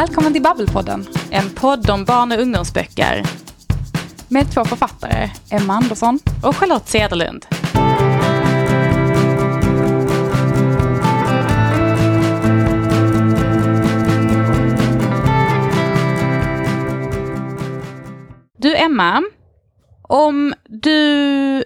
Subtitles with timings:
[0.00, 1.06] Välkommen till Babbelpodden.
[1.30, 3.22] En podd om barn och ungdomsböcker.
[4.28, 7.46] Med två författare, Emma Andersson och Charlotte Cederlund.
[18.58, 19.22] Du Emma,
[20.02, 21.64] om du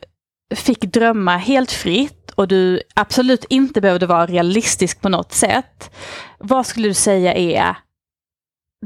[0.55, 5.95] fick drömma helt fritt och du absolut inte behövde vara realistisk på något sätt.
[6.39, 7.77] Vad skulle du säga är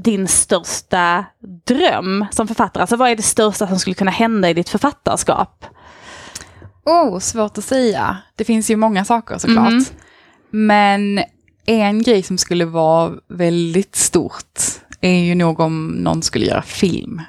[0.03, 1.25] din största
[1.67, 2.81] dröm som författare?
[2.81, 5.65] Alltså vad är det största som skulle kunna hända i ditt författarskap?
[6.85, 8.17] Oh, svårt att säga.
[8.37, 9.69] Det finns ju många saker såklart.
[9.69, 9.85] Mm.
[10.51, 11.25] Men
[11.67, 14.61] en grej som skulle vara väldigt stort
[15.01, 17.23] är ju nog om någon skulle göra film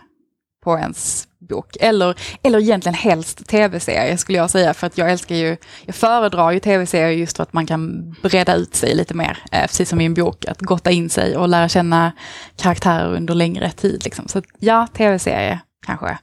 [0.64, 1.78] på ens bok.
[1.80, 6.52] Eller, eller egentligen helst tv-serie skulle jag säga, för att jag älskar ju, jag föredrar
[6.52, 10.02] ju tv-serier just för att man kan breda ut sig lite mer, eh, precis som
[10.02, 12.12] i en bok, att gotta in sig och lära känna
[12.56, 14.02] karaktärer under längre tid.
[14.04, 14.28] Liksom.
[14.28, 16.18] Så ja, tv-serie kanske.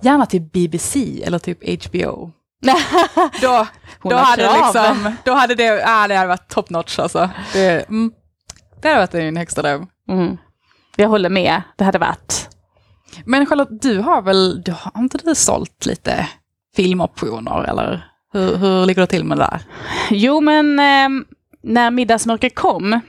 [0.00, 2.32] Gärna typ BBC eller typ HBO.
[3.40, 3.66] då,
[4.02, 7.30] då, hade liksom, då hade det, ah, det hade varit top notch alltså.
[7.52, 8.12] Det, mm,
[8.82, 9.86] det hade varit en högsta dröm.
[10.08, 10.36] Mm.
[10.96, 12.48] Jag håller med, det hade varit
[13.24, 16.28] men Charlotte, du har väl, du har inte du sålt lite
[16.76, 19.60] filmoptioner eller hur, hur ligger det till med det där?
[20.10, 21.24] Jo men eh,
[21.62, 23.00] när Middagsmörker kom,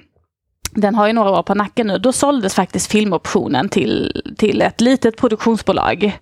[0.71, 4.81] den har ju några år på nacken nu, då såldes faktiskt filmoptionen till, till ett
[4.81, 6.19] litet produktionsbolag.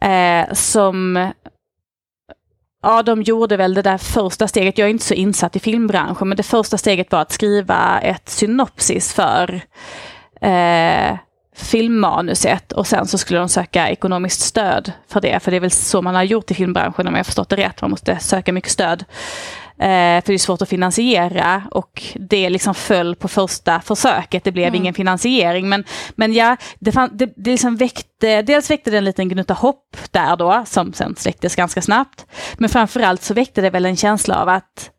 [0.00, 1.28] Eh, som
[2.82, 4.78] Ja, de gjorde väl det där första steget.
[4.78, 8.28] Jag är inte så insatt i filmbranschen, men det första steget var att skriva ett
[8.28, 9.60] synopsis för
[10.40, 11.18] eh,
[11.54, 15.42] filmmanuset och sen så skulle de söka ekonomiskt stöd för det.
[15.42, 17.80] För det är väl så man har gjort i filmbranschen om jag förstått det rätt.
[17.80, 19.04] Man måste söka mycket stöd.
[19.78, 24.44] Eh, för det är svårt att finansiera och det liksom föll på första försöket.
[24.44, 24.80] Det blev mm.
[24.80, 25.68] ingen finansiering.
[25.68, 29.54] Men, men ja, det, fann, det, det liksom väckte, dels väckte det en liten gnutta
[29.54, 32.26] hopp där då, som sen släcktes ganska snabbt.
[32.58, 34.90] Men framförallt så väckte det väl en känsla av att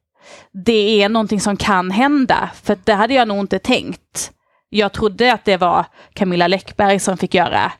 [0.65, 2.49] det är någonting som kan hända.
[2.63, 4.31] För det hade jag nog inte tänkt
[4.75, 7.71] jag trodde att det var Camilla Läckberg som fick göra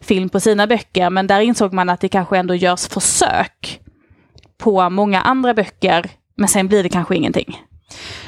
[0.00, 3.80] film på sina böcker, men där insåg man att det kanske ändå görs försök
[4.58, 7.60] på många andra böcker, men sen blir det kanske ingenting.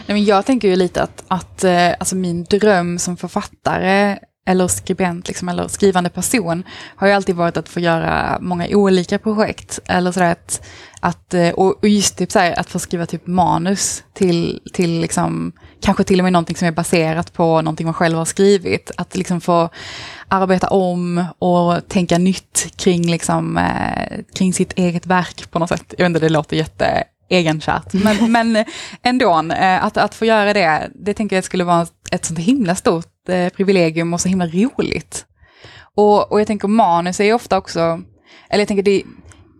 [0.07, 4.69] Nej, men jag tänker ju lite att, att eh, alltså min dröm som författare eller
[4.69, 6.65] skribent liksom, eller skrivande person
[6.97, 9.79] har ju alltid varit att få göra många olika projekt.
[9.87, 10.67] Eller sådär att,
[11.01, 16.05] att eh, och just typ såhär, att få skriva typ manus till, till liksom, kanske
[16.05, 18.91] till och med någonting som är baserat på någonting man själv har skrivit.
[18.97, 19.69] Att liksom få
[20.29, 25.95] arbeta om och tänka nytt kring, liksom, eh, kring sitt eget verk på något sätt.
[25.99, 27.93] Jag vet inte, det låter jätte egenkärt.
[27.93, 28.65] Men, men
[29.03, 32.75] ändå, eh, att, att få göra det, det tänker jag skulle vara ett sånt himla
[32.75, 35.27] stort eh, privilegium och så himla roligt.
[35.95, 37.81] Och, och jag tänker manus är ju ofta också,
[38.49, 39.03] eller jag tänker det,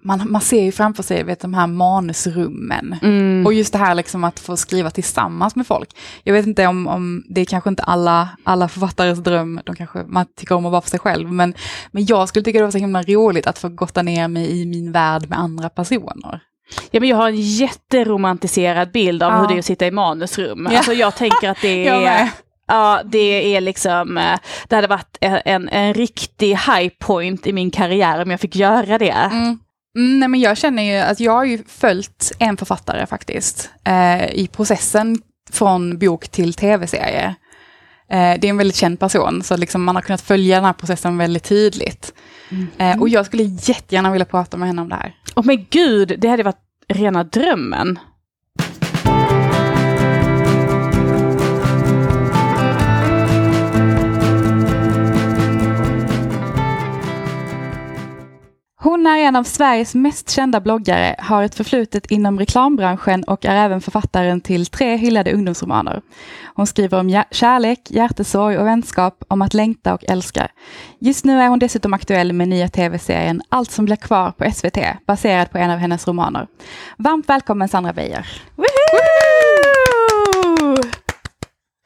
[0.07, 2.97] man, man ser ju framför sig vet, de här manusrummen.
[3.03, 3.47] Mm.
[3.47, 5.89] Och just det här liksom att få skriva tillsammans med folk.
[6.25, 10.05] Jag vet inte om, om det är kanske inte alla, alla författares dröm, de kanske,
[10.07, 11.55] man tycker om att vara för sig själv, men,
[11.91, 14.67] men jag skulle tycka det var så himla roligt att få gotta ner mig i
[14.67, 16.41] min värld med andra personer.
[16.91, 19.41] Ja, men jag har en jätteromantiserad bild av ja.
[19.41, 20.69] hur det är att sitta i manusrum.
[20.71, 20.77] Ja.
[20.77, 22.31] Alltså jag tänker att det är...
[22.67, 24.39] Ja, det är liksom, eh,
[24.69, 28.99] det hade varit en, en riktig high point i min karriär om jag fick göra
[28.99, 29.11] det.
[29.11, 29.59] Mm.
[29.97, 34.25] Mm, nej men jag känner ju att jag har ju följt en författare faktiskt eh,
[34.25, 35.19] i processen
[35.51, 37.35] från bok till tv-serie.
[38.11, 40.73] Eh, det är en väldigt känd person, så liksom man har kunnat följa den här
[40.73, 42.15] processen väldigt tydligt.
[42.51, 42.69] Mm.
[42.79, 45.15] Eh, och jag skulle jättegärna vilja prata med henne om det här.
[45.35, 47.99] Åh oh, men gud, det hade varit rena drömmen.
[58.87, 63.57] Hon är en av Sveriges mest kända bloggare, har ett förflutet inom reklambranschen och är
[63.57, 66.03] även författaren till tre hyllade ungdomsromaner.
[66.55, 70.49] Hon skriver om kärlek, hjärtesorg och vänskap, om att längta och älska.
[70.99, 74.79] Just nu är hon dessutom aktuell med nya tv-serien Allt som blir kvar på SVT,
[75.07, 76.47] baserad på en av hennes romaner.
[76.99, 78.43] Varmt välkommen Sandra Beijer!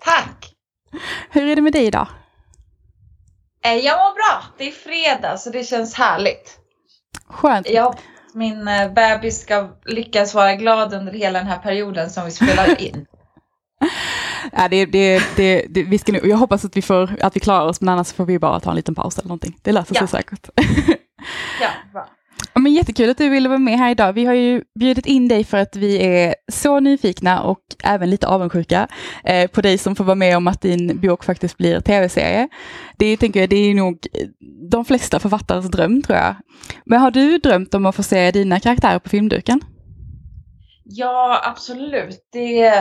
[0.05, 0.53] Tack!
[1.31, 2.07] Hur är det med dig idag?
[3.65, 4.43] Eh, jag mår bra.
[4.59, 6.60] Det är fredag så det känns härligt.
[7.31, 7.71] Skönt.
[7.71, 7.95] Jag
[8.35, 12.83] min eh, bebis ska lyckas vara glad under hela den här perioden som vi spelar
[12.83, 13.07] in.
[14.53, 17.41] ja, det, det, det, det, vi ska nu, jag hoppas att vi, får, att vi
[17.41, 19.59] klarar oss, men annars får vi bara ta en liten paus eller någonting.
[19.63, 20.49] Det löser sig säkert.
[21.61, 22.09] ja, bra
[22.61, 24.13] men jättekul att du ville vara med här idag.
[24.13, 28.27] Vi har ju bjudit in dig för att vi är så nyfikna och även lite
[28.27, 28.89] avundsjuka
[29.25, 32.49] eh, på dig som får vara med om att din bok faktiskt blir tv-serie.
[32.97, 34.27] Det, tänker jag, det är nog eh,
[34.71, 36.37] de flesta författares dröm tror jag.
[36.85, 39.61] Men har du drömt om att få se dina karaktärer på filmduken?
[40.85, 42.29] Ja, absolut.
[42.33, 42.73] Det,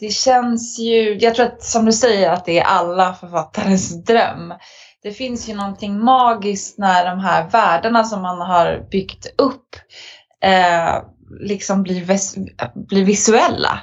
[0.00, 4.54] det känns ju, jag tror att som du säger att det är alla författares dröm.
[5.02, 9.76] Det finns ju någonting magiskt när de här världarna som man har byggt upp
[10.42, 11.02] eh,
[11.40, 12.36] liksom blir, vis
[12.74, 13.80] blir visuella.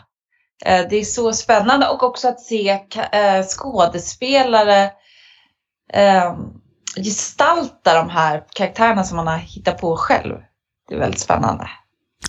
[0.66, 2.70] Eh, det är så spännande och också att se
[3.12, 4.92] eh, skådespelare
[5.94, 6.36] eh,
[6.98, 10.36] gestalta de här karaktärerna som man har hittat på själv.
[10.90, 11.70] Det är väldigt spännande.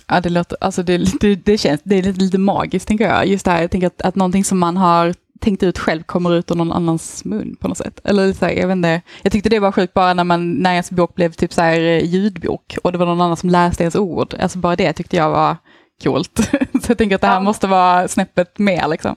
[0.07, 3.25] Ja, det låter, alltså det, det, det känns, det är lite, lite magiskt tänker jag.
[3.25, 6.33] Just det här, jag tänker att, att någonting som man har tänkt ut själv kommer
[6.33, 7.99] ut ur någon annans mun på något sätt.
[8.03, 10.71] Eller så här, jag vet inte, jag tyckte det var sjukt bara när, man, när
[10.71, 13.83] ens bok blev typ så här eh, ljudbok och det var någon annan som läste
[13.83, 14.35] ens ord.
[14.39, 15.57] Alltså bara det tyckte jag var
[16.03, 16.39] coolt.
[16.81, 17.39] så jag tänker att det här ja.
[17.39, 19.15] måste vara snäppet mer liksom.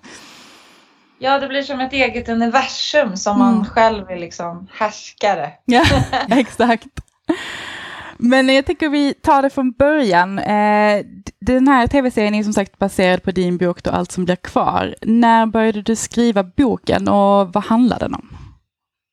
[1.19, 3.65] Ja, det blir som ett eget universum som man mm.
[3.65, 5.51] själv är liksom härskare.
[5.65, 5.85] Ja,
[6.31, 6.89] exakt.
[8.23, 10.39] Men jag tänker vi tar det från början.
[10.39, 11.05] Eh,
[11.41, 14.95] den här tv-serien är som sagt baserad på din bok då Allt som blir kvar.
[15.03, 18.29] När började du skriva boken och vad handlar den om?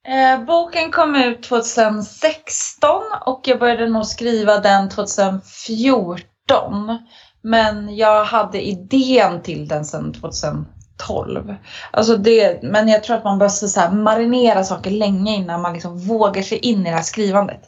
[0.08, 6.98] Eh, boken kom ut 2016 och jag började nog skriva den 2014.
[7.42, 11.56] Men jag hade idén till den sedan 2012.
[11.92, 16.00] Alltså det, men jag tror att man måste så marinera saker länge innan man liksom
[16.00, 17.62] vågar sig in i det här skrivandet.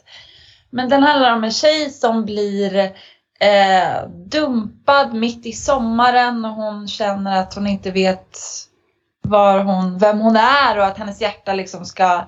[0.70, 2.76] Men den handlar om en tjej som blir
[3.40, 8.38] eh, dumpad mitt i sommaren och hon känner att hon inte vet
[9.22, 12.26] var hon, vem hon är och att hennes hjärta liksom ska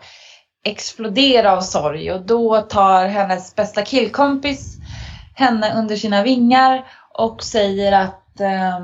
[0.65, 2.13] explodera av sorg.
[2.13, 4.77] Och då tar hennes bästa killkompis
[5.35, 8.81] henne under sina vingar och säger att eh,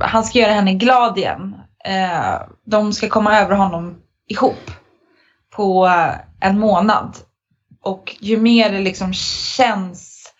[0.00, 1.54] han ska göra henne glad igen.
[1.84, 4.70] Eh, de ska komma över honom ihop
[5.50, 5.90] på
[6.40, 7.16] en månad.
[7.82, 10.32] Och ju mer det liksom känns,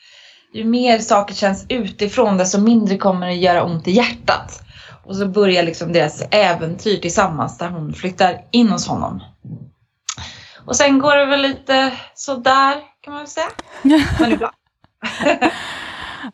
[0.53, 4.63] ju mer saker känns utifrån desto mindre kommer det göra ont i hjärtat.
[5.05, 9.23] Och så börjar liksom deras äventyr tillsammans där hon flyttar in hos honom.
[10.67, 13.49] Och sen går det väl lite sådär kan man väl säga.
[14.19, 14.53] Men bra.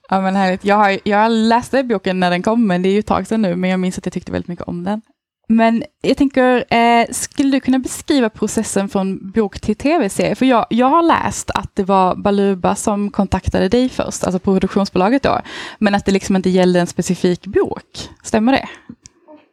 [0.09, 0.65] ja men härligt.
[0.65, 3.43] Jag, har, jag läste boken när den kom, men det är ju ett tag sedan
[3.43, 5.03] nu, men jag minns att jag tyckte väldigt mycket om den.
[5.51, 10.35] Men jag tänker, eh, skulle du kunna beskriva processen från bok till tv-serie?
[10.35, 15.23] För jag, jag har läst att det var Baluba som kontaktade dig först, alltså produktionsbolaget
[15.23, 15.41] då,
[15.79, 18.09] men att det liksom inte gällde en specifik bok.
[18.23, 18.69] Stämmer det?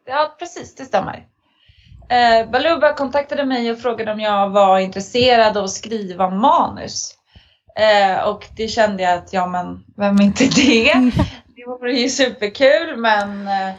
[0.06, 1.26] Ja, precis, det stämmer.
[2.10, 7.12] Eh, Baluba kontaktade mig och frågade om jag var intresserad av att skriva manus.
[7.80, 10.94] Eh, och det kände jag att, ja men vem är inte det?
[11.56, 13.74] Det vore ju superkul men eh,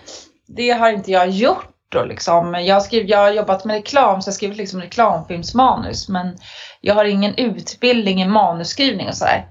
[0.47, 2.55] det har inte jag gjort då liksom.
[2.55, 6.37] Jag, skriv, jag har jobbat med reklam så jag har skrivit liksom reklamfilmsmanus men
[6.81, 9.47] jag har ingen utbildning i manusskrivning och sådär.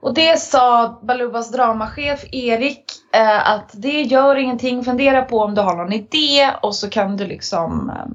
[0.00, 2.84] Och det sa Balubas dramachef Erik
[3.14, 7.16] eh, att det gör ingenting, fundera på om du har någon idé och så kan
[7.16, 8.06] du liksom eh,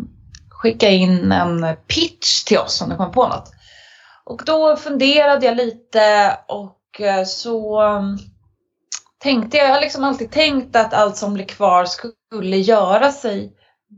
[0.49, 3.51] skicka in en pitch till oss om du kommer på något.
[4.23, 8.01] Och då funderade jag lite och eh, så eh,
[9.19, 13.53] tänkte jag, jag har liksom alltid tänkt att allt som blir kvar skulle göra sig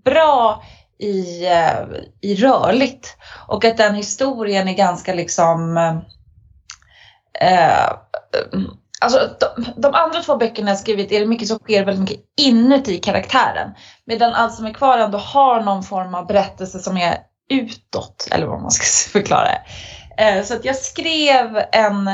[0.06, 0.64] bra
[1.00, 1.84] i, eh,
[2.22, 3.18] i rörligt.
[3.48, 5.98] Och att den historien är ganska liksom eh,
[7.50, 7.92] eh,
[9.04, 12.26] Alltså de, de, andra två böckerna jag skrivit är det mycket som sker väldigt mycket
[12.42, 13.72] inuti karaktären.
[14.06, 17.18] Medan allt som är kvar ändå har någon form av berättelse som är
[17.50, 19.62] utåt, eller vad man ska förklara det.
[20.24, 22.10] Eh, så att jag skrev en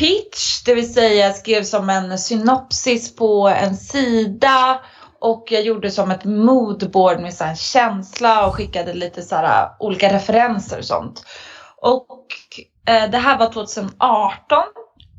[0.00, 4.80] pitch, det vill säga skrev som en synopsis på en sida
[5.20, 9.62] och jag gjorde som ett moodboard med så här känsla och skickade lite så här
[9.62, 11.24] äh, olika referenser och sånt.
[11.76, 12.26] Och
[12.86, 14.58] eh, det här var 2018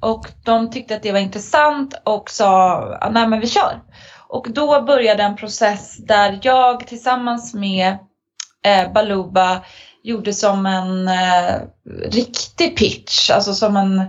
[0.02, 3.82] och de tyckte att det var intressant och sa nej men vi kör.
[4.28, 7.98] Och då började en process där jag tillsammans med
[8.66, 9.62] eh, Baluba
[10.04, 11.62] gjorde som en eh,
[12.12, 14.06] riktig pitch, alltså som en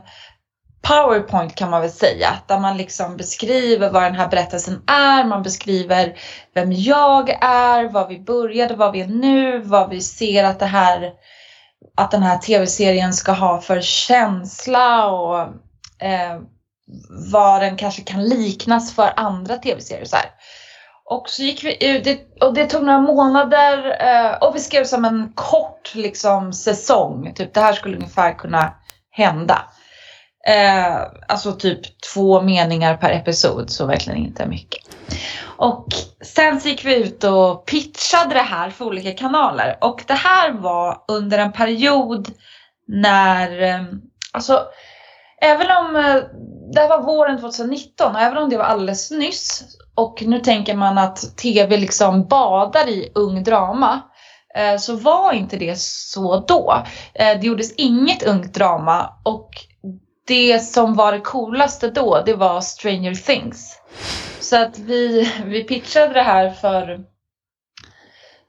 [0.83, 2.39] powerpoint kan man väl säga.
[2.47, 5.25] Där man liksom beskriver vad den här berättelsen är.
[5.25, 6.19] Man beskriver
[6.55, 10.67] vem jag är, var vi började, var vi är nu, vad vi ser att det
[10.67, 11.13] här
[11.97, 15.41] att den här tv-serien ska ha för känsla och
[16.03, 16.41] eh,
[17.33, 20.05] vad den kanske kan liknas för andra tv-serier.
[20.05, 20.31] Så här.
[21.05, 25.05] Och så gick vi ut, och det tog några månader eh, och vi skrev som
[25.05, 27.33] en kort liksom, säsong.
[27.35, 28.75] Typ det här skulle ungefär kunna
[29.11, 29.63] hända.
[30.47, 30.97] Eh,
[31.29, 34.81] alltså typ två meningar per episod, så verkligen inte mycket.
[35.57, 35.87] Och
[36.25, 39.79] sen så gick vi ut och pitchade det här för olika kanaler.
[39.81, 42.29] Och det här var under en period
[42.89, 43.85] när, eh,
[44.33, 44.65] alltså
[45.41, 46.23] även om eh,
[46.73, 50.75] det här var våren 2019 och även om det var alldeles nyss och nu tänker
[50.75, 54.01] man att tv liksom badar i ung drama
[54.55, 56.83] eh, så var inte det så då.
[57.15, 59.51] Eh, det gjordes inget ungt drama och
[60.33, 63.79] det som var det coolaste då det var Stranger Things.
[64.41, 67.01] Så att vi, vi pitchade det här för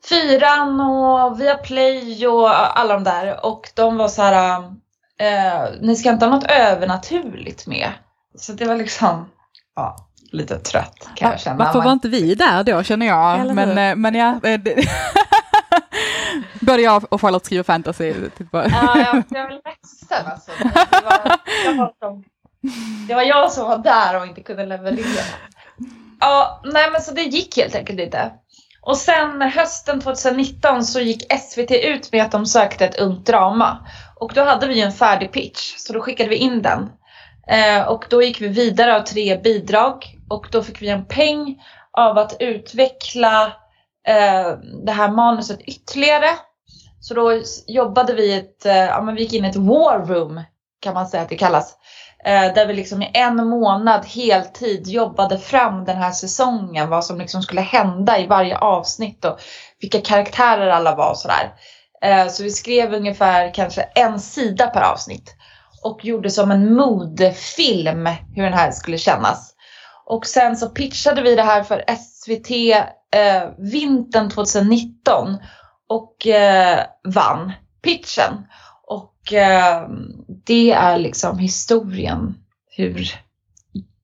[0.09, 4.57] Fyran och Viaplay och alla de där och de var så här
[5.19, 7.89] eh, ni ska inte ha något övernaturligt med.
[8.35, 9.29] Så det var liksom,
[9.75, 9.95] ja,
[10.31, 11.65] lite trött kan jag känna.
[11.65, 13.55] Varför var inte vi där då känner jag?
[13.55, 14.59] Men, eh, men ja, eh,
[16.65, 18.13] Både jag och Charlotte skriver fantasy.
[18.13, 18.47] Typ.
[18.51, 18.67] Ja,
[18.97, 20.51] jag, jag är ledsen alltså.
[20.63, 22.23] Det var, jag var som,
[23.07, 25.23] det var jag som var där och inte kunde leverera.
[26.19, 28.31] Ja, nej men så det gick helt enkelt inte.
[28.81, 33.87] Och sen hösten 2019 så gick SVT ut med att de sökte ett ungt drama.
[34.15, 36.89] Och då hade vi en färdig pitch, så då skickade vi in den.
[37.47, 41.61] Eh, och då gick vi vidare av tre bidrag och då fick vi en peng
[41.91, 43.45] av att utveckla
[44.07, 46.29] eh, det här manuset ytterligare.
[47.03, 50.43] Så då jobbade vi ett, eh, ja men vi gick in i ett war room
[50.81, 51.75] kan man säga att det kallas.
[52.25, 56.89] Eh, där vi liksom i en månad heltid jobbade fram den här säsongen.
[56.89, 59.39] Vad som liksom skulle hända i varje avsnitt och
[59.81, 61.53] vilka karaktärer alla var och sådär.
[62.01, 65.35] Eh, så vi skrev ungefär kanske en sida per avsnitt.
[65.83, 69.53] Och gjorde som en modefilm hur den här skulle kännas.
[70.05, 72.51] Och sen så pitchade vi det här för SVT
[73.15, 75.37] eh, vintern 2019
[75.93, 78.47] och eh, vann pitchen.
[78.83, 79.87] Och eh,
[80.45, 82.35] det är liksom historien
[82.77, 83.07] hur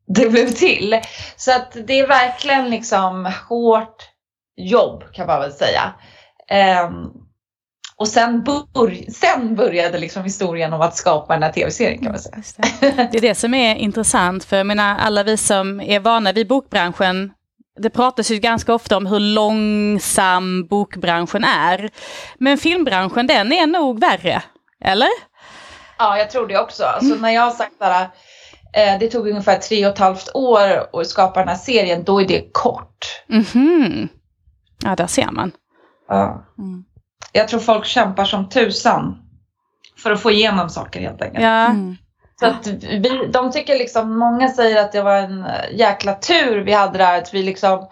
[0.07, 1.01] det blev till.
[1.35, 4.09] Så att det är verkligen liksom hårt
[4.57, 5.93] jobb kan man väl säga.
[6.49, 6.89] Eh,
[7.95, 12.19] och sen, bör, sen började liksom historien om att skapa den här tv-serien kan man
[12.19, 12.43] säga.
[12.79, 13.09] Det.
[13.11, 16.47] det är det som är intressant, för jag menar alla vi som är vana vid
[16.47, 17.31] bokbranschen
[17.79, 21.89] det pratas ju ganska ofta om hur långsam bokbranschen är.
[22.37, 24.43] Men filmbranschen den är nog värre,
[24.83, 25.09] eller?
[25.97, 26.83] Ja, jag tror det också.
[26.83, 27.21] Alltså, mm.
[27.21, 28.01] När jag har sagt att
[28.73, 32.21] eh, det tog ungefär tre och ett halvt år att skapa den här serien, då
[32.21, 33.23] är det kort.
[33.29, 34.07] Mm -hmm.
[34.83, 35.51] Ja, där ser man.
[36.07, 36.45] Ja.
[36.57, 36.83] Mm.
[37.31, 39.17] Jag tror folk kämpar som tusan
[39.97, 41.43] för att få igenom saker helt enkelt.
[41.43, 41.65] Ja.
[41.65, 41.97] Mm.
[42.39, 46.73] Så att vi, de tycker liksom, många säger att det var en jäkla tur vi
[46.73, 47.17] hade där.
[47.17, 47.87] Att vi liksom,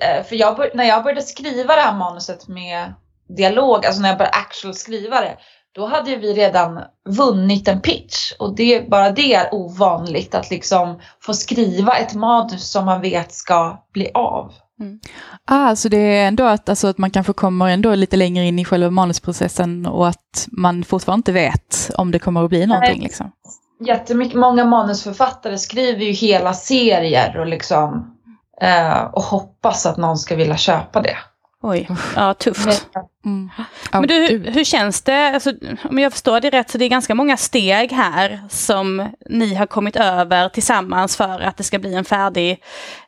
[0.00, 2.94] eh, för jag, när jag började skriva det här manuset med
[3.36, 5.36] dialog, alltså när jag började actual skriva det,
[5.74, 8.32] då hade vi redan vunnit en pitch.
[8.38, 13.32] Och det, bara det är ovanligt att liksom få skriva ett manus som man vet
[13.32, 14.52] ska bli av.
[14.80, 15.00] Mm.
[15.44, 18.58] Ah, så det är ändå att, alltså, att man kanske kommer ändå lite längre in
[18.58, 23.02] i själva manusprocessen och att man fortfarande inte vet om det kommer att bli någonting.
[23.02, 23.30] Liksom.
[23.86, 28.16] Jättemycket, många manusförfattare skriver ju hela serier och liksom
[28.60, 31.16] eh, och hoppas att någon ska vilja köpa det.
[31.62, 32.88] Oj, ja tufft.
[33.24, 33.50] Mm.
[33.92, 35.30] Men du, hur, hur känns det?
[35.34, 35.52] Alltså,
[35.84, 39.66] om jag förstår det rätt så det är ganska många steg här som ni har
[39.66, 42.62] kommit över tillsammans för att det ska bli en färdig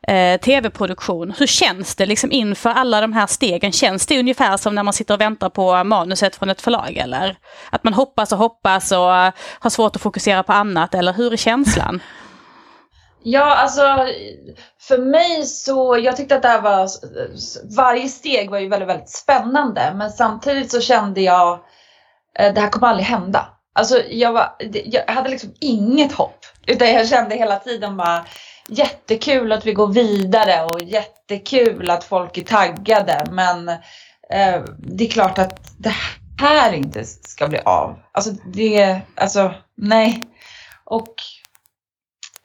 [0.08, 1.34] eh, tv-produktion.
[1.38, 3.72] Hur känns det liksom inför alla de här stegen?
[3.72, 7.36] Känns det ungefär som när man sitter och väntar på manuset från ett förlag eller?
[7.70, 11.36] Att man hoppas och hoppas och har svårt att fokusera på annat eller hur är
[11.36, 12.00] känslan?
[13.28, 13.82] Ja, alltså
[14.80, 16.88] för mig så, jag tyckte att det här var,
[17.76, 19.92] varje steg var ju väldigt, väldigt spännande.
[19.94, 21.58] Men samtidigt så kände jag,
[22.38, 23.48] eh, det här kommer aldrig hända.
[23.72, 26.38] Alltså jag, var, jag hade liksom inget hopp.
[26.66, 28.26] Utan jag kände hela tiden bara,
[28.68, 33.26] jättekul att vi går vidare och jättekul att folk är taggade.
[33.30, 33.68] Men
[34.30, 35.94] eh, det är klart att det
[36.40, 37.98] här inte ska bli av.
[38.12, 40.22] Alltså det, alltså nej.
[40.84, 41.14] Och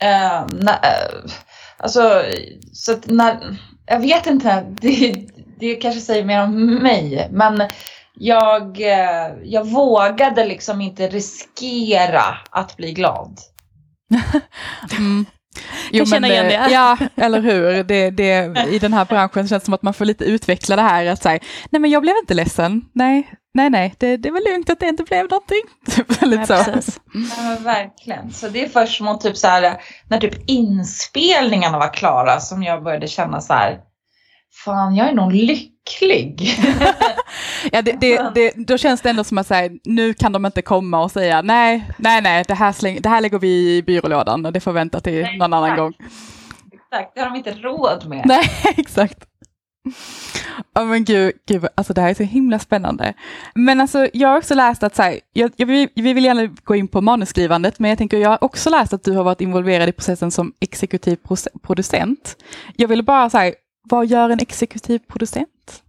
[0.01, 0.79] Ehm, eh, na,
[1.83, 2.23] Alltså,
[2.73, 5.25] så att när, jag vet inte, det,
[5.59, 7.69] det kanske säger mer om mig, men
[8.13, 13.39] jag, eh, jag vågade liksom inte riskera att bli glad.
[14.97, 15.25] mm.
[15.91, 16.71] Jo, jag känner igen det.
[16.71, 17.83] Ja, eller hur.
[17.83, 20.81] Det, det, I den här branschen känns det som att man får lite utveckla det
[20.81, 21.39] här att säga,
[21.69, 24.87] nej men jag blev inte ledsen, nej, nej, nej, det, det var lugnt att det
[24.87, 25.61] inte blev någonting.
[25.95, 26.91] Typ, lite så.
[27.13, 28.31] Ja, verkligen.
[28.31, 32.83] Så det är först mot typ så här, när typ inspelningarna var klara som jag
[32.83, 33.79] började känna så här,
[34.65, 36.41] fan jag är nog lycklig.
[37.71, 40.61] Ja, det, det, det, då känns det ändå som att säga, nu kan de inte
[40.61, 44.45] komma och säga nej, nej, nej, det här, släng, det här lägger vi i byrålådan
[44.45, 45.93] och det får vänta till nej, någon annan gång.
[46.73, 48.21] Exakt, det har de inte råd med.
[48.25, 48.43] Nej,
[48.77, 49.25] exakt.
[50.73, 53.13] Ja oh, men gud, gud, alltså det här är så himla spännande.
[53.55, 56.45] Men alltså jag har också läst att, så här, jag, jag, vi, vi vill gärna
[56.63, 59.41] gå in på manusskrivandet, men jag tänker jag har också läst att du har varit
[59.41, 61.17] involverad i processen som exekutiv
[61.61, 62.35] producent.
[62.75, 65.83] Jag vill bara säga, vad gör en exekutiv producent?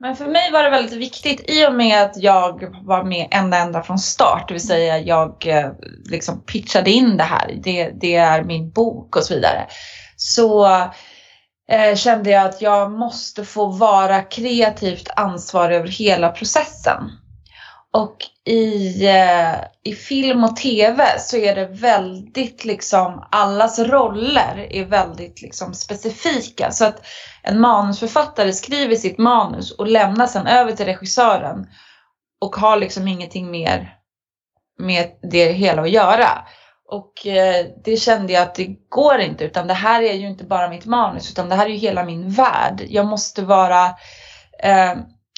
[0.00, 3.56] Men för mig var det väldigt viktigt i och med att jag var med ända
[3.56, 5.70] ända från start, det vill säga jag eh,
[6.10, 9.66] liksom pitchade in det här, det, det är min bok och så vidare.
[10.16, 10.66] Så
[11.70, 17.10] eh, kände jag att jag måste få vara kreativt ansvarig över hela processen.
[17.94, 24.84] Och i, eh, i film och tv så är det väldigt liksom, allas roller är
[24.84, 26.70] väldigt liksom specifika.
[26.70, 27.06] Så att
[27.42, 31.66] en manusförfattare skriver sitt manus och lämnar sen över till regissören
[32.40, 33.94] och har liksom ingenting mer
[34.78, 36.28] med det hela att göra.
[36.88, 40.44] Och eh, det kände jag att det går inte utan det här är ju inte
[40.44, 42.82] bara mitt manus utan det här är ju hela min värld.
[42.88, 43.86] Jag måste vara
[44.62, 44.94] eh,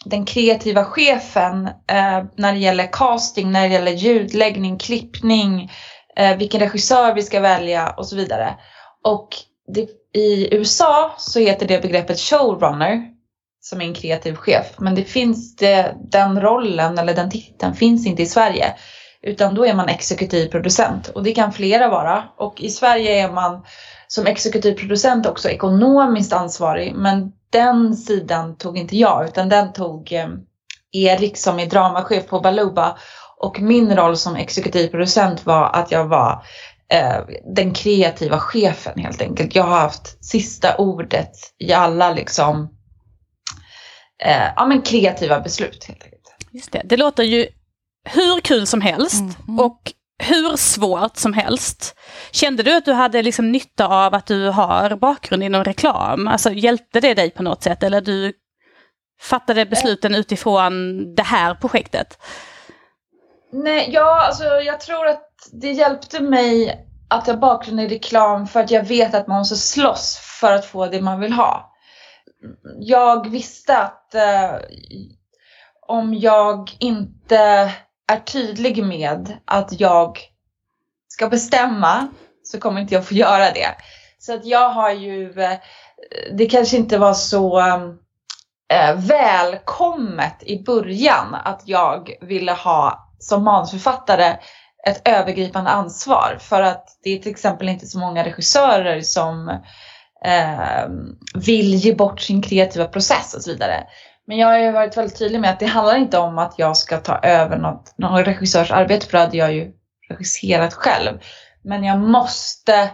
[0.06, 5.72] den kreativa chefen eh, när det gäller casting, när det gäller ljudläggning, klippning,
[6.16, 8.54] eh, vilken regissör vi ska välja och så vidare.
[9.04, 9.28] Och
[9.75, 9.88] det,
[10.20, 13.02] i USA så heter det begreppet showrunner
[13.60, 14.66] som är en kreativ chef.
[14.78, 18.75] Men det finns det, den rollen eller den titeln finns inte i Sverige.
[19.22, 22.25] Utan då är man exekutiv producent och det kan flera vara.
[22.36, 23.64] Och i Sverige är man
[24.08, 26.94] som exekutiv producent också ekonomiskt ansvarig.
[26.94, 30.28] Men den sidan tog inte jag utan den tog eh,
[30.92, 32.98] Erik som är dramachef på Baluba.
[33.38, 36.44] Och min roll som exekutiv producent var att jag var
[36.92, 37.18] eh,
[37.54, 39.54] den kreativa chefen helt enkelt.
[39.54, 42.68] Jag har haft sista ordet i alla liksom
[44.25, 46.22] eh, ja, men kreativa beslut helt enkelt.
[46.50, 46.82] Just det.
[46.84, 47.46] det låter ju
[48.04, 49.60] hur kul som helst mm, mm.
[49.60, 51.96] och hur svårt som helst.
[52.32, 56.28] Kände du att du hade liksom nytta av att du har bakgrund inom reklam?
[56.28, 58.32] Alltså hjälpte det dig på något sätt eller du
[59.20, 60.74] fattade besluten utifrån
[61.14, 62.18] det här projektet?
[63.52, 68.61] Nej, ja, alltså jag tror att det hjälpte mig att ha bakgrund i reklam för
[68.61, 71.72] att jag vet att man måste slåss för att få det man vill ha.
[72.81, 74.50] Jag visste att eh,
[75.87, 77.72] om jag inte
[78.12, 80.19] är tydlig med att jag
[81.09, 82.09] ska bestämma
[82.42, 83.75] så kommer inte jag få göra det.
[84.19, 85.59] Så att jag har ju, eh,
[86.33, 87.61] det kanske inte var så
[88.73, 94.37] eh, välkommet i början att jag ville ha som manusförfattare
[94.87, 99.49] ett övergripande ansvar för att det är till exempel inte så många regissörer som
[100.25, 100.88] eh,
[101.35, 103.87] vill ge bort sin kreativa process och så vidare.
[104.26, 106.76] Men jag har ju varit väldigt tydlig med att det handlar inte om att jag
[106.76, 109.72] ska ta över något, någon regissörs arbete, för det hade jag ju
[110.08, 111.20] regisserat själv.
[111.62, 112.90] Men jag måste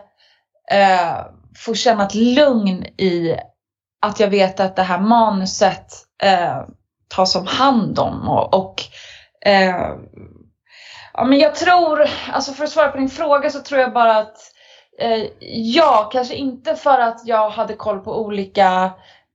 [0.70, 1.16] eh,
[1.56, 3.36] få känna ett lugn i
[4.02, 5.92] att jag vet att det här manuset
[6.22, 6.62] eh,
[7.08, 8.28] tas om hand om.
[8.28, 8.82] Och, och
[9.46, 9.94] eh,
[11.12, 14.16] ja, men jag tror, alltså för att svara på din fråga så tror jag bara
[14.16, 14.36] att
[14.98, 18.90] eh, ja, kanske inte för att jag hade koll på olika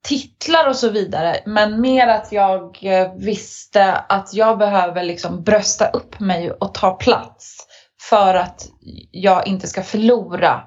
[0.07, 1.39] titlar och så vidare.
[1.45, 6.91] Men mer att jag eh, visste att jag behöver liksom brösta upp mig och ta
[6.91, 7.57] plats.
[8.09, 8.67] För att
[9.11, 10.63] jag inte ska förlora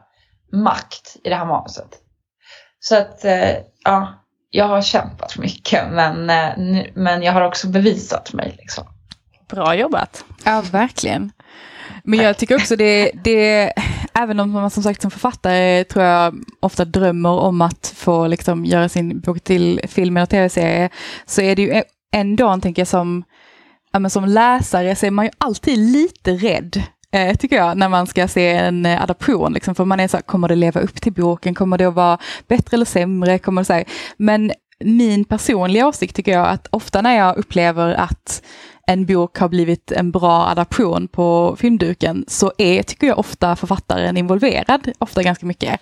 [0.53, 1.89] makt i det här manuset.
[2.81, 3.51] Så att, eh,
[3.85, 8.55] ja, jag har kämpat mycket men, eh, men jag har också bevisat mig.
[8.59, 8.85] Liksom.
[9.49, 10.25] Bra jobbat!
[10.45, 11.33] Ja, verkligen.
[12.05, 13.73] Men jag tycker också det, det,
[14.23, 18.65] även om man som sagt som författare tror jag ofta drömmer om att få liksom
[18.65, 20.89] göra sin bok till film eller tv-serie,
[21.27, 23.25] så är det ju ändå, tänker jag, som,
[23.93, 28.07] ja, som läsare så är man ju alltid lite rädd eh, tycker jag, när man
[28.07, 29.53] ska se en eh, adaption.
[29.53, 31.55] Liksom, för man är så här, kommer det leva upp till boken?
[31.55, 33.39] Kommer det att vara bättre eller sämre?
[33.39, 33.85] Kommer det så här,
[34.17, 34.53] men
[34.85, 38.43] min personliga åsikt tycker jag att ofta när jag upplever att
[38.91, 44.17] en bok har blivit en bra adaption på filmduken så är, tycker jag, ofta författaren
[44.17, 45.73] involverad, ofta ganska mycket.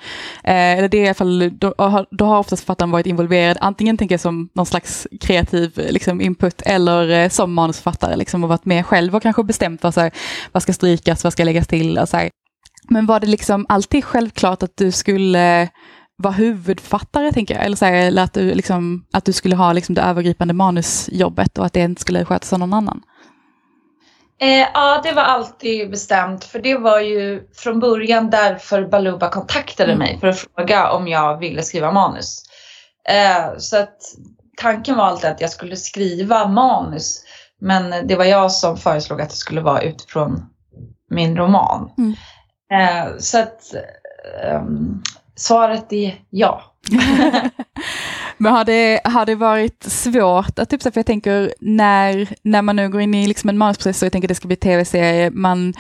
[0.45, 1.75] Eh, det är i alla fall, då,
[2.11, 6.63] då har oftast författaren varit involverad, antingen tänker jag som någon slags kreativ liksom, input
[6.63, 10.11] eller eh, som manusförfattare liksom, och varit med själv och kanske bestämt vad, så här,
[10.53, 11.99] vad ska strykas, vad ska läggas till.
[11.99, 12.31] Och så här.
[12.89, 15.69] Men var det liksom alltid självklart att du skulle
[16.19, 17.65] vara huvudförfattare, tänker jag.
[17.65, 21.59] Eller, så här, eller att, du, liksom, att du skulle ha liksom, det övergripande manusjobbet
[21.59, 23.03] och att det inte skulle skötas av någon annan.
[24.41, 26.45] Eh, ja, det var alltid bestämt.
[26.45, 29.99] För det var ju från början därför Baluba kontaktade mm.
[29.99, 32.43] mig för att fråga om jag ville skriva manus.
[33.09, 33.99] Eh, så att
[34.57, 37.25] tanken var alltid att jag skulle skriva manus.
[37.61, 40.47] Men det var jag som föreslog att det skulle vara utifrån
[41.11, 41.91] min roman.
[41.99, 42.15] Mm.
[42.73, 43.75] Eh, så att
[44.55, 45.03] um,
[45.39, 46.63] svaret är ja.
[48.37, 52.77] Men har det, har det varit svårt att, typ, för jag tänker när, när man
[52.77, 55.75] nu går in i liksom en manusprocess och jag tänker det ska bli tv-serie, man,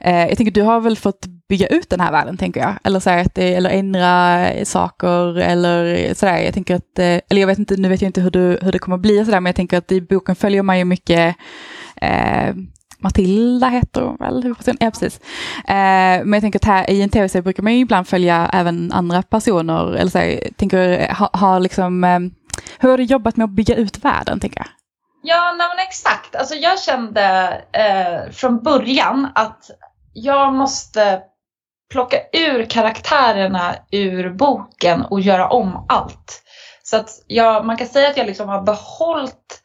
[0.00, 3.00] eh, jag tänker du har väl fått bygga ut den här världen tänker jag, eller,
[3.00, 6.38] så här, att det, eller ändra saker eller sådär.
[6.38, 8.72] Jag tänker att, eh, eller jag vet inte, nu vet jag inte hur, du, hur
[8.72, 11.36] det kommer att bli sådär, men jag tänker att i boken följer man ju mycket
[11.96, 12.54] eh,
[13.02, 14.76] Matilda heter hon väl, huvudpersonen?
[14.80, 15.20] Ja, precis.
[15.68, 18.92] Eh, men jag tänker att här i en tv-serie brukar man ju ibland följa även
[18.92, 22.20] andra personer, eller så här, tänker, ha, ha liksom, eh,
[22.78, 24.68] hur har du jobbat med att bygga ut världen, tänker jag?
[25.22, 26.36] Ja, nej, men exakt.
[26.36, 29.70] Alltså jag kände eh, från början att
[30.12, 31.20] jag måste
[31.92, 36.42] plocka ur karaktärerna ur boken och göra om allt.
[36.82, 39.61] Så att jag, man kan säga att jag liksom har behållit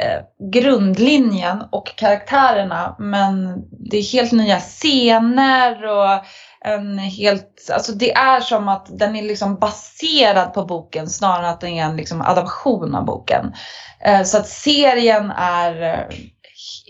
[0.00, 6.24] eh, grundlinjen och karaktärerna men det är helt nya scener och
[6.64, 11.52] en helt, alltså det är som att den är liksom baserad på boken snarare än
[11.52, 13.52] att den är en liksom adaption av boken.
[14.00, 16.16] Eh, så att serien är eh,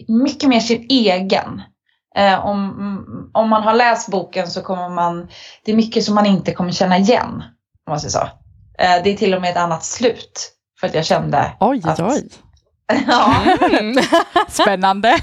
[0.08, 1.62] mycket mer sin egen.
[2.16, 5.28] Eh, om, om man har läst boken så kommer man,
[5.64, 7.42] det är mycket som man inte kommer känna igen.
[7.86, 8.28] Om man säger så.
[8.78, 10.50] Eh, det är till och med ett annat slut.
[10.80, 12.28] För att jag kände Oj, att, oj.
[13.08, 13.34] ja,
[13.80, 14.04] Mm.
[14.48, 15.18] Spännande.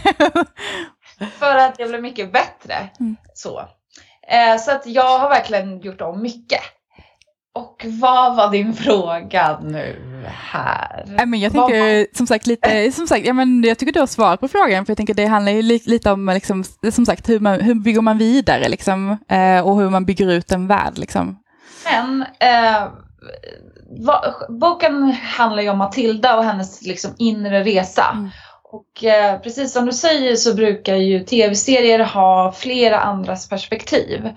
[1.39, 2.89] för att det blev mycket bättre.
[2.99, 3.15] Mm.
[3.33, 3.59] Så.
[4.27, 6.61] Eh, så att jag har verkligen gjort om mycket.
[7.53, 9.95] Och vad var din fråga nu
[10.27, 11.03] här?
[11.07, 14.07] Nej, men jag tänker som sagt lite, som sagt, ja, men jag tycker du har
[14.07, 17.29] svarat på frågan, för jag tänker det handlar ju li, lite om liksom, som sagt
[17.29, 20.97] hur, man, hur bygger man vidare liksom, eh, och hur man bygger ut en värld
[20.97, 21.39] liksom.
[21.85, 22.87] Men eh,
[24.05, 28.09] va, boken handlar ju om Matilda och hennes liksom, inre resa.
[28.13, 28.29] Mm.
[28.63, 34.29] Och eh, precis som du säger så brukar ju tv-serier ha flera andras perspektiv.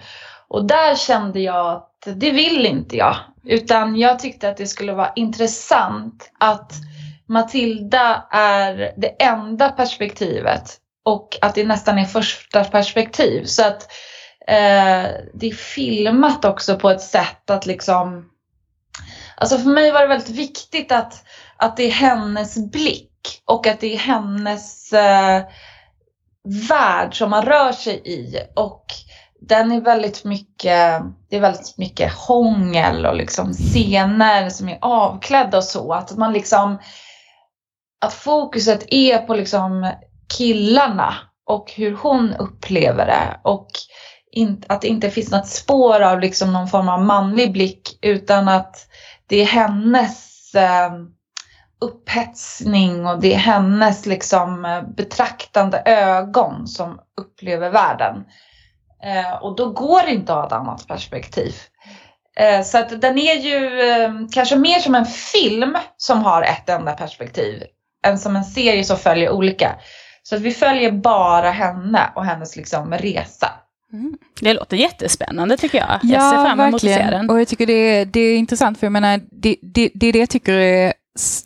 [0.49, 3.17] Och där kände jag att det vill inte jag.
[3.45, 6.73] Utan jag tyckte att det skulle vara intressant att
[7.27, 13.45] Matilda är det enda perspektivet och att det nästan är första perspektiv.
[13.45, 13.83] Så att
[14.49, 18.31] eh, det är filmat också på ett sätt att liksom
[19.37, 21.25] Alltså för mig var det väldigt viktigt att,
[21.57, 25.43] att det är hennes blick och att det är hennes eh,
[26.69, 28.39] värld som man rör sig i.
[28.57, 28.87] Och
[29.41, 35.59] den är väldigt mycket, det är väldigt mycket hångel och liksom scener som är avklädda
[35.59, 35.93] och så.
[35.93, 36.79] Att man liksom,
[38.05, 39.93] att fokuset är på liksom
[40.39, 41.15] killarna
[41.47, 43.41] och hur hon upplever det.
[43.43, 43.69] Och
[44.69, 48.77] att det inte finns något spår av liksom någon form av manlig blick utan att
[49.27, 50.93] det är hennes eh,
[51.81, 58.25] upphetsning och det är hennes liksom eh, betraktande ögon som upplever världen.
[59.05, 61.55] Eh, och då går det inte att ha ett annat perspektiv.
[62.37, 66.69] Eh, så att den är ju eh, kanske mer som en film som har ett
[66.69, 67.63] enda perspektiv
[68.07, 69.75] än som en serie som följer olika.
[70.23, 73.51] Så att vi följer bara henne och hennes liksom resa.
[74.41, 75.99] Det låter jättespännande tycker jag.
[76.03, 77.31] jag ser fram emot att se den.
[77.31, 80.13] Och jag tycker det är, det är intressant, för jag menar, det, det, det är
[80.13, 80.93] det jag tycker är,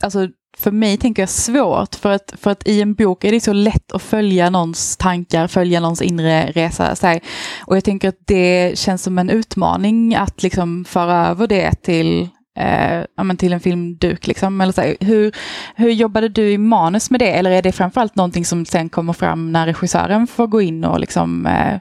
[0.00, 3.40] alltså för mig tänker jag svårt, för att, för att i en bok är det
[3.40, 6.96] så lätt att följa någons tankar, följa någons inre resa.
[6.96, 7.20] Så här.
[7.66, 12.28] Och jag tänker att det känns som en utmaning att liksom föra över det till
[12.58, 14.26] eh, ja, men till en filmduk.
[14.26, 14.61] Liksom.
[14.61, 15.32] Eller så här, hur,
[15.76, 17.30] hur jobbade du i manus med det?
[17.30, 21.00] Eller är det framförallt någonting som sen kommer fram när regissören får gå in och
[21.00, 21.78] liksom, eh,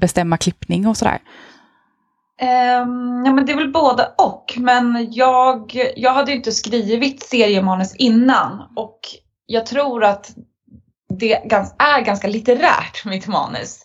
[0.00, 1.18] bestämma klippning och sådär?
[2.42, 4.54] Um, ja, men det är väl både och.
[4.56, 8.98] Men jag, jag hade ju inte skrivit seriemanus innan och
[9.46, 10.30] jag tror att
[11.18, 11.32] det
[11.78, 13.80] är ganska litterärt, mitt manus.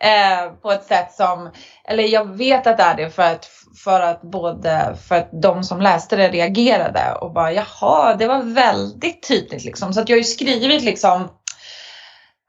[0.00, 1.50] Eh, på ett sätt som,
[1.84, 3.48] eller jag vet att det är det för att,
[3.84, 8.42] för att både för att de som läste det reagerade och bara jaha, det var
[8.42, 9.92] väldigt tydligt liksom.
[9.92, 11.28] Så att jag har ju skrivit liksom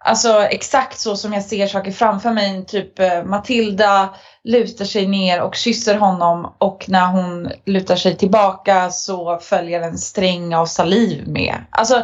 [0.10, 2.66] Alltså exakt så som jag ser saker framför mig.
[2.66, 8.90] Typ eh, Matilda lutar sig ner och kysser honom och när hon lutar sig tillbaka
[8.90, 11.56] så följer en sträng av saliv med.
[11.70, 12.04] Alltså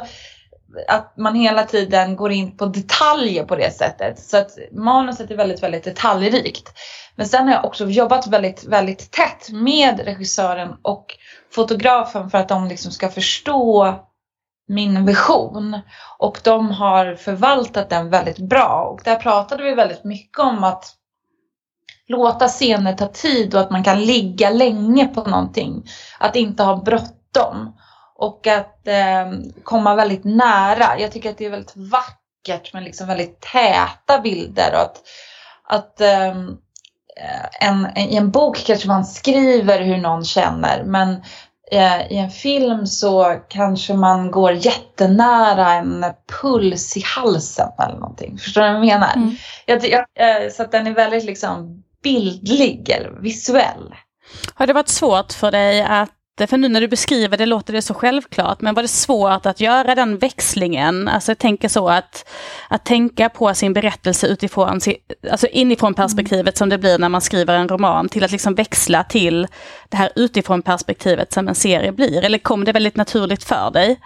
[0.88, 4.20] att man hela tiden går in på detaljer på det sättet.
[4.20, 6.74] Så att manuset är väldigt, väldigt detaljrikt.
[7.15, 11.06] Men sen har jag också jobbat väldigt, väldigt tätt med regissören och
[11.56, 13.96] fotografen för att de liksom ska förstå
[14.67, 15.80] min vision.
[16.17, 18.89] Och de har förvaltat den väldigt bra.
[18.93, 20.95] Och där pratade vi väldigt mycket om att
[22.08, 25.84] låta scener ta tid och att man kan ligga länge på någonting.
[26.19, 27.80] Att inte ha bråttom.
[28.15, 29.32] Och att eh,
[29.63, 30.99] komma väldigt nära.
[30.99, 34.73] Jag tycker att det är väldigt vackert med liksom väldigt täta bilder.
[34.73, 35.01] Och att,
[35.63, 36.36] att eh,
[37.60, 41.23] en, I en bok kanske man skriver hur någon känner men
[42.10, 46.06] i en film så kanske man går jättenära en
[46.41, 48.38] puls i halsen eller någonting.
[48.38, 49.13] Förstår du vad jag menar?
[49.15, 49.36] Mm.
[49.65, 53.95] Jag, jag, eh, så att den är väldigt liksom bildlig eller visuell.
[54.54, 57.82] Har det varit svårt för dig att för nu när du beskriver det låter det
[57.82, 61.08] så självklart, men var det svårt att göra den växlingen?
[61.08, 62.30] Alltså jag tänker så att,
[62.69, 64.80] att tänka på sin berättelse utifrån,
[65.32, 69.04] alltså inifrån perspektivet som det blir när man skriver en roman, till att liksom växla
[69.04, 69.48] till
[69.89, 72.24] det här utifrån perspektivet som en serie blir?
[72.24, 74.00] Eller kom det väldigt naturligt för dig?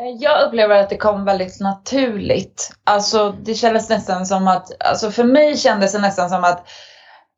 [0.00, 2.70] Eh, jag upplever att det kom väldigt naturligt.
[2.84, 6.68] Alltså det kändes nästan som att, alltså för mig kändes det nästan som att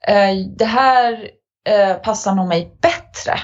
[0.08, 1.28] eh, det här
[1.68, 3.40] eh, passar nog mig bättre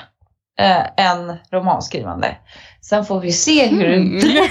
[0.61, 2.37] eh, än romanskrivande.
[2.81, 4.19] Sen får vi se hur det mm.
[4.19, 4.51] blir.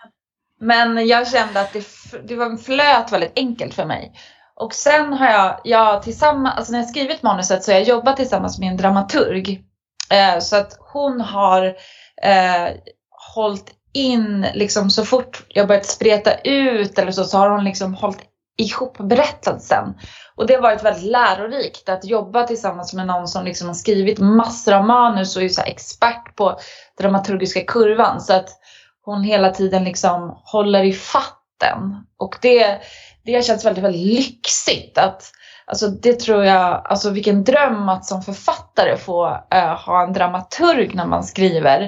[0.60, 1.86] Men jag kände att det,
[2.28, 4.12] det var flöt väldigt enkelt för mig.
[4.54, 8.16] Och sen har jag, jag tillsammans, alltså när jag skrivit manuset så har jag jobbat
[8.16, 9.64] tillsammans med en dramaturg.
[10.10, 11.66] Eh, så att hon har
[12.22, 12.68] eh,
[13.34, 17.94] hållit in, liksom så fort jag börjat spreta ut eller så, så har hon liksom
[17.94, 18.20] hållit
[18.62, 19.94] ihop berättelsen.
[20.36, 24.18] Och det har varit väldigt lärorikt att jobba tillsammans med någon som liksom har skrivit
[24.18, 26.58] massor av manus och är så expert på
[26.98, 28.20] dramaturgiska kurvan.
[28.20, 28.48] Så att
[29.04, 32.06] hon hela tiden liksom håller i fatten.
[32.18, 32.78] Och det,
[33.24, 34.98] det har känts väldigt, väldigt lyxigt.
[34.98, 35.30] Att,
[35.66, 40.94] alltså det tror jag, alltså vilken dröm att som författare få uh, ha en dramaturg
[40.94, 41.82] när man skriver.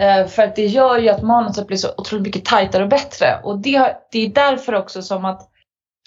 [0.00, 3.40] Uh, för att det gör ju att manuset blir så otroligt mycket tajtare och bättre.
[3.42, 5.51] Och det, det är därför också som att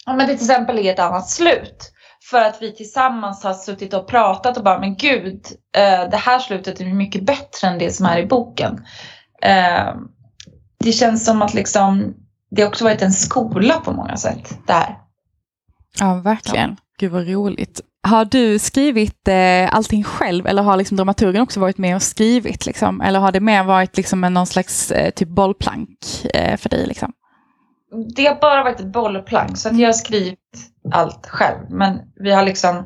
[0.06, 1.92] ja, men det till exempel är ett annat slut.
[2.30, 6.38] För att vi tillsammans har suttit och pratat och bara, men gud, eh, det här
[6.38, 8.84] slutet är mycket bättre än det som är i boken.
[9.42, 9.94] Eh,
[10.78, 12.14] det känns som att liksom,
[12.50, 14.98] det också varit en skola på många sätt, det här.
[16.00, 16.70] Ja, verkligen.
[16.70, 16.76] Ja.
[16.98, 17.80] Gud vad roligt.
[18.02, 22.66] Har du skrivit eh, allting själv eller har liksom dramaturgen också varit med och skrivit?
[22.66, 23.00] Liksom?
[23.00, 25.98] Eller har det mer varit liksom en, någon slags eh, typ bollplank
[26.34, 26.86] eh, för dig?
[26.86, 27.12] Liksom?
[28.14, 30.38] Det har bara varit ett bollplank så att jag har skrivit
[30.92, 31.70] allt själv.
[31.70, 32.76] Men vi har liksom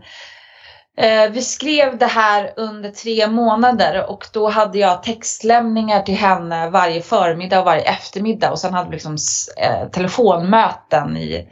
[0.97, 6.71] eh, vi skrev det här under tre månader och då hade jag textlämningar till henne
[6.71, 9.17] varje förmiddag och varje eftermiddag och sen hade vi liksom
[9.57, 11.49] eh, telefonmöten i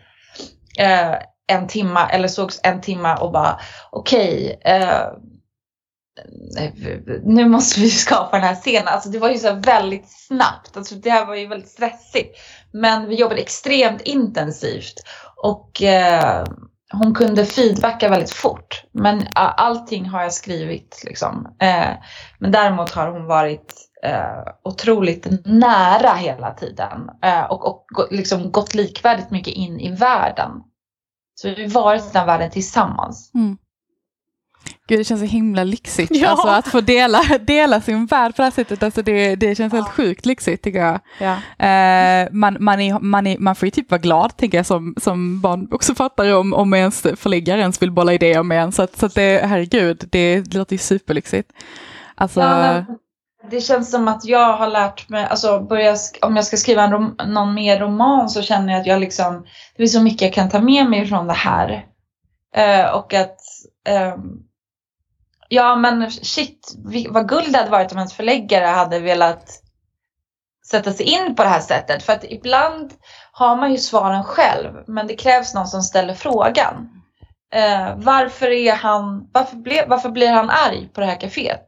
[0.79, 1.15] eh,
[1.47, 5.07] en timma eller sågs en timma och bara okej okay, eh,
[6.59, 6.73] Eh,
[7.25, 8.89] nu måste vi skapa den här scenen.
[8.89, 10.77] Alltså det var ju så väldigt snabbt.
[10.77, 12.39] Alltså det här var ju väldigt stressigt.
[12.73, 14.95] Men vi jobbade extremt intensivt.
[15.37, 16.45] Och eh,
[16.93, 18.85] hon kunde feedbacka väldigt fort.
[18.93, 21.57] Men allting har jag skrivit liksom.
[21.61, 21.91] Eh,
[22.39, 27.11] men däremot har hon varit eh, otroligt nära hela tiden.
[27.23, 30.51] Eh, och, och liksom gått likvärdigt mycket in i världen.
[31.35, 33.31] Så vi har varit i den världen tillsammans.
[33.35, 33.59] Mm.
[34.89, 36.11] Gud, det känns så himla lyxigt.
[36.15, 36.29] Ja.
[36.29, 39.73] Alltså att få dela, dela sin värld på det här sättet, alltså det, det känns
[39.73, 39.79] ja.
[39.79, 41.01] helt sjukt lyxigt tycker jag.
[41.19, 41.33] Ja.
[41.67, 44.95] Eh, man, man, är, man, är, man får ju typ vara glad, tänker jag, som,
[45.01, 48.73] som barn också fattar om, om ens förläggare ens vill bolla idéer med en.
[48.73, 51.51] Så, att, så att det, herregud, det, det låter ju superlyxigt.
[52.15, 52.85] Alltså, ja,
[53.51, 56.93] det känns som att jag har lärt mig, alltså börja, om jag ska skriva en
[56.93, 59.45] rom, någon mer roman så känner jag att jag liksom,
[59.77, 61.87] det är så mycket jag kan ta med mig från det här.
[62.55, 63.39] Eh, och att
[64.15, 64.48] um,
[65.49, 66.75] Ja men shit,
[67.09, 69.63] vad guld det hade varit om ens förläggare hade velat
[70.71, 72.03] sätta sig in på det här sättet.
[72.03, 72.93] För att ibland
[73.33, 76.89] har man ju svaren själv men det krävs någon som ställer frågan.
[77.53, 81.67] Eh, varför, är han, varför, ble, varför blir han arg på det här kaféet?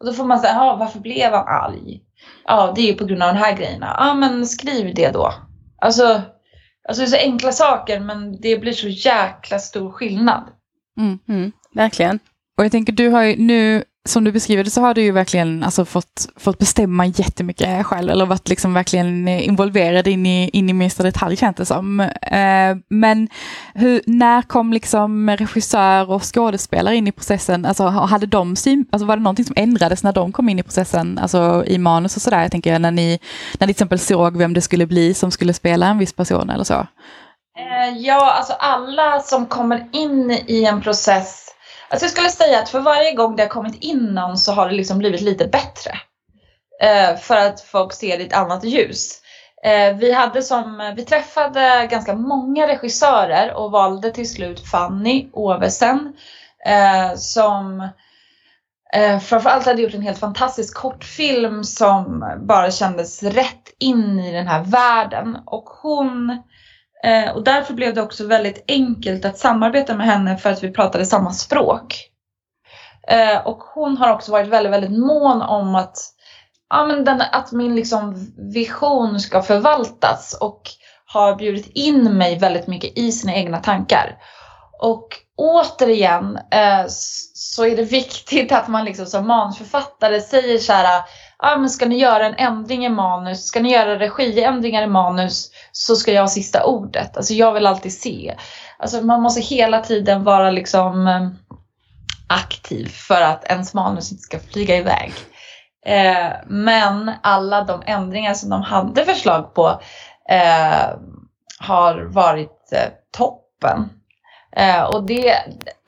[0.00, 2.00] Och då får man säga, ja varför blev han arg?
[2.44, 3.96] Ja det är ju på grund av de här grejerna.
[3.98, 5.34] Ja men skriv det då.
[5.78, 6.22] Alltså,
[6.88, 10.42] alltså det är så enkla saker men det blir så jäkla stor skillnad.
[10.98, 12.18] Mm, mm, verkligen.
[12.58, 15.12] Och jag tänker, du har ju nu, som du beskriver det, så har du ju
[15.12, 20.70] verkligen alltså, fått, fått bestämma jättemycket själv, eller varit liksom verkligen involverad in i, in
[20.70, 22.00] i minsta detalj känns det som.
[22.22, 23.28] Eh, men
[23.74, 27.64] hur, när kom liksom regissör och skådespelare in i processen?
[27.64, 28.50] Alltså, hade de
[28.92, 32.16] alltså, var det någonting som ändrades när de kom in i processen, alltså i manus
[32.16, 33.18] och sådär, jag tänker när ni,
[33.58, 36.50] när ni till exempel såg vem det skulle bli som skulle spela en viss person
[36.50, 36.86] eller så?
[37.58, 41.51] Eh, ja, alltså alla som kommer in i en process
[41.92, 44.68] Alltså jag skulle säga att för varje gång det har kommit in någon så har
[44.68, 45.98] det liksom blivit lite bättre.
[46.82, 49.18] Eh, för att folk ser det i ett annat ljus.
[49.64, 56.12] Eh, vi, hade som, vi träffade ganska många regissörer och valde till slut Fanny Ovesen
[56.66, 57.88] eh, som
[58.94, 64.48] Eh, framförallt hade gjort en helt fantastisk kortfilm som bara kändes rätt in i den
[64.48, 65.38] här världen.
[65.46, 66.38] Och hon eh,
[67.04, 70.70] Eh, och därför blev det också väldigt enkelt att samarbeta med henne för att vi
[70.70, 72.08] pratade samma språk.
[73.08, 75.96] Eh, och hon har också varit väldigt, väldigt mån om att,
[76.70, 80.62] ja, men den, att min liksom vision ska förvaltas och
[81.06, 84.16] har bjudit in mig väldigt mycket i sina egna tankar.
[84.78, 86.84] Och återigen eh,
[87.34, 91.02] så är det viktigt att man liksom som manusförfattare säger så här,
[91.42, 95.50] ah, men ska ni göra en ändring i manus, ska ni göra regiändringar i manus
[95.72, 97.16] så ska jag ha sista ordet.
[97.16, 98.34] Alltså jag vill alltid se.
[98.78, 101.28] Alltså man måste hela tiden vara liksom eh,
[102.26, 105.12] aktiv för att ens manus inte ska flyga iväg.
[105.86, 109.80] Eh, men alla de ändringar som de hade förslag på
[110.28, 110.90] eh,
[111.58, 113.88] har varit eh, toppen.
[114.56, 115.30] Eh, och det,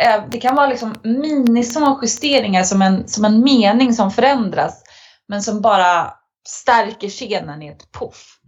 [0.02, 4.84] eh, det kan vara liksom minismå justeringar som en, som en mening som förändras
[5.28, 6.14] men som bara
[6.48, 8.38] stärker scenen i ett puff.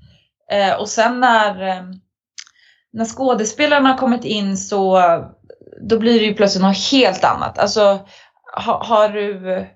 [0.52, 1.84] Eh, och sen när, eh,
[2.92, 5.02] när skådespelarna har kommit in så
[5.80, 7.58] då blir det ju plötsligt något helt annat.
[7.58, 8.00] Alltså
[8.64, 9.66] ha, har, du,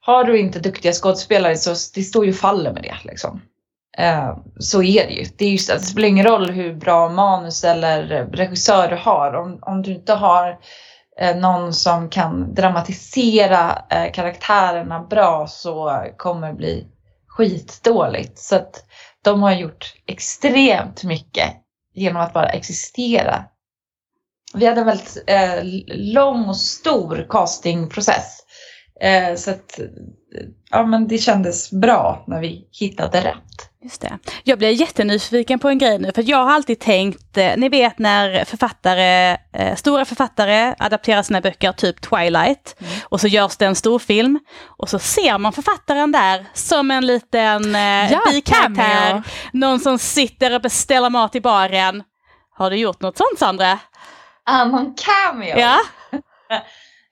[0.00, 2.96] har du inte duktiga skådespelare så det står ju faller med det.
[3.04, 3.40] Liksom.
[3.98, 5.24] Eh, så är det ju.
[5.36, 9.34] Det, är just, alltså, det spelar ingen roll hur bra manus eller regissör du har.
[9.34, 10.58] Om, om du inte har
[11.22, 16.86] Eh, någon som kan dramatisera eh, karaktärerna bra så kommer det bli
[17.28, 18.38] skitdåligt.
[18.38, 18.84] Så att
[19.24, 21.50] de har gjort extremt mycket
[21.94, 23.44] genom att bara existera.
[24.54, 28.38] Vi hade en väldigt eh, lång och stor castingprocess.
[29.00, 29.86] Eh, så att eh,
[30.70, 33.71] ja, men det kändes bra när vi hittade rätt.
[33.82, 34.18] Just det.
[34.44, 37.98] Jag blir jättenyfiken på en grej nu, för jag har alltid tänkt, eh, ni vet
[37.98, 42.92] när författare, eh, stora författare adapterar sina böcker, typ Twilight, mm.
[43.04, 47.06] och så görs det en stor film och så ser man författaren där som en
[47.06, 52.02] liten eh, ja, bikaraktär, någon som sitter och beställer mat i baren.
[52.54, 53.78] Har du gjort något sånt Sandra?
[54.44, 55.58] Ah, någon cameo?
[55.58, 55.78] Ja.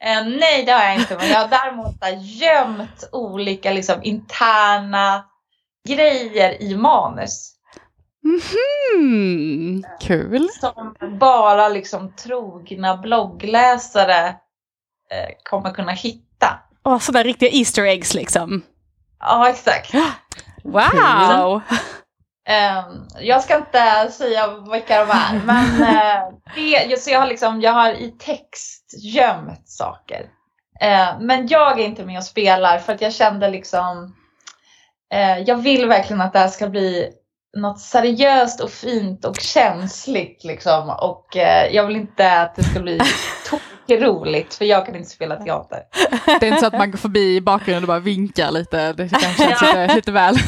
[0.03, 1.17] Eh, nej, det har jag inte.
[1.17, 5.25] Men jag har däremot gömt olika liksom, interna
[5.89, 7.55] grejer i manus.
[8.95, 10.49] Mm, kul.
[10.61, 14.29] Som bara liksom trogna bloggläsare
[15.11, 16.61] eh, kommer kunna hitta.
[16.85, 18.63] Åh, sådana riktiga Easter eggs liksom.
[19.21, 19.95] Ja, exakt.
[20.65, 21.63] Wow!
[22.51, 27.61] Um, jag ska inte säga vilka de är, men uh, det, så jag, har liksom,
[27.61, 30.21] jag har i text gömt saker.
[30.83, 34.17] Uh, men jag är inte med och spelar för att jag kände liksom,
[35.47, 37.11] jag vill verkligen att det här ska bli
[37.57, 40.91] något seriöst och fint och känsligt liksom.
[41.01, 41.27] Och
[41.73, 42.99] jag vill inte att det ska bli
[43.89, 45.79] roligt för jag kan inte spela teater.
[46.27, 49.09] Det är inte så att man går förbi i bakgrunden och bara vinkar lite, det
[49.09, 50.37] kanske känns lite, lite väl.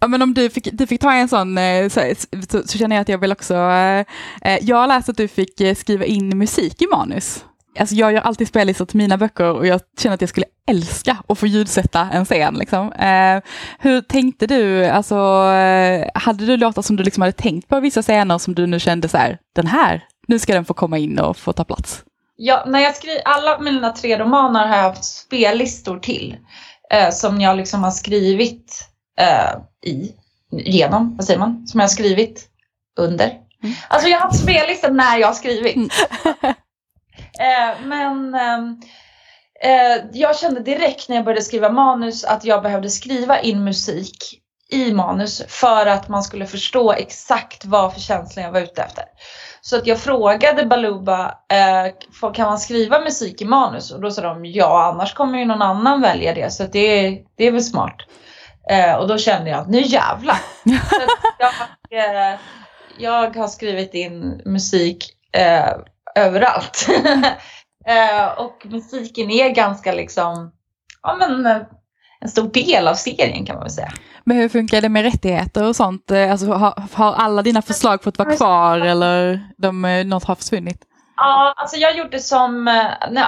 [0.00, 2.14] Ja, men om du fick, du fick ta en sån eh, så,
[2.48, 3.54] så, så känner jag att jag vill också...
[3.54, 4.04] Eh,
[4.42, 7.44] eh, jag läst att du fick skriva in musik i manus.
[7.78, 11.16] Alltså jag gör alltid spellistor till mina böcker och jag känner att jag skulle älska
[11.28, 12.54] att få ljudsätta en scen.
[12.54, 12.92] Liksom.
[12.92, 13.42] Eh,
[13.78, 14.86] hur tänkte du?
[14.86, 15.14] Alltså,
[16.14, 19.08] hade du låtar som du liksom hade tänkt på vissa scener som du nu kände
[19.08, 22.04] så här, den här, nu ska den få komma in och få ta plats?
[22.36, 26.36] Ja, när jag skriver, alla mina tre romaner har jag haft spellistor till.
[26.92, 28.88] Eh, som jag liksom har skrivit
[29.20, 30.12] eh, i,
[30.50, 32.48] genom, vad säger man, som jag har skrivit
[32.98, 33.26] under.
[33.62, 33.74] Mm.
[33.88, 35.76] Alltså jag har haft spellistan när jag har skrivit.
[35.76, 35.88] Mm.
[37.40, 38.80] eh, men ehm,
[39.62, 44.40] eh, jag kände direkt när jag började skriva manus att jag behövde skriva in musik
[44.70, 49.04] i manus för att man skulle förstå exakt vad för känsla jag var ute efter.
[49.60, 53.90] Så att jag frågade Baluba, eh, kan man skriva musik i manus?
[53.90, 56.50] Och då sa de ja, annars kommer ju någon annan välja det.
[56.50, 57.96] Så det, det är väl smart.
[58.70, 60.38] Eh, och då kände jag att nu jävlar.
[61.38, 61.52] jag,
[62.32, 62.38] eh,
[62.98, 65.70] jag har skrivit in musik eh,
[66.14, 66.86] överallt.
[67.86, 70.52] Eh, och musiken är ganska liksom,
[71.02, 71.62] ja men eh,
[72.20, 73.92] en stor del av serien kan man väl säga.
[74.24, 76.10] Men hur funkar det med rättigheter och sånt?
[76.10, 80.82] Eh, alltså, har, har alla dina förslag fått vara kvar eller de, något har försvunnit?
[81.16, 82.64] Ja, alltså jag gjorde som,
[83.10, 83.24] nej,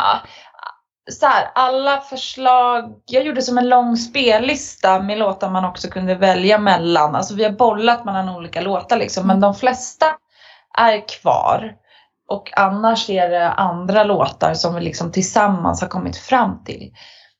[1.10, 6.14] så här, alla förslag, jag gjorde som en lång spellista med låtar man också kunde
[6.14, 7.14] välja mellan.
[7.14, 10.06] Alltså vi har bollat mellan olika låtar liksom, men de flesta
[10.78, 11.81] är kvar.
[12.32, 16.92] Och annars är det andra låtar som vi liksom tillsammans har kommit fram till.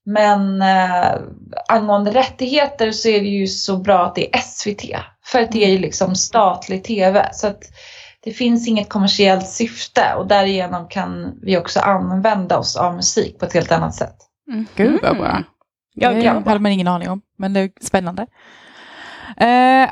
[0.05, 1.20] Men eh,
[1.68, 4.82] angående rättigheter så är det ju så bra att det är SVT.
[5.24, 7.28] För att det är ju liksom statlig TV.
[7.32, 7.62] Så att
[8.24, 13.45] det finns inget kommersiellt syfte och därigenom kan vi också använda oss av musik på
[13.45, 14.16] ett helt annat sätt.
[14.49, 14.66] Mm.
[14.76, 15.43] Gud vad bra.
[15.95, 18.26] Ja, det hade man ingen aning om, men det är spännande.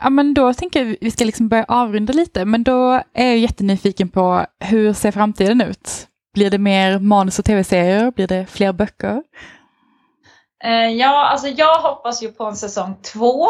[0.03, 3.38] Ja, men då tänker jag vi ska liksom börja avrunda lite, men då är jag
[3.38, 6.07] jättenyfiken på hur ser framtiden ut?
[6.34, 8.11] Blir det mer manus och tv-serier?
[8.11, 9.22] Blir det fler böcker?
[10.64, 13.47] Uh, ja, alltså jag hoppas ju på en säsong två.